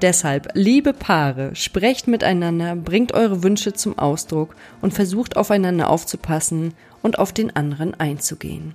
Deshalb, 0.00 0.48
liebe 0.54 0.92
Paare, 0.92 1.54
sprecht 1.54 2.08
miteinander, 2.08 2.74
bringt 2.74 3.14
eure 3.14 3.44
Wünsche 3.44 3.72
zum 3.72 3.98
Ausdruck 3.98 4.56
und 4.80 4.92
versucht 4.92 5.36
aufeinander 5.36 5.88
aufzupassen 5.88 6.74
und 7.02 7.20
auf 7.20 7.32
den 7.32 7.54
anderen 7.54 7.94
einzugehen. 7.94 8.74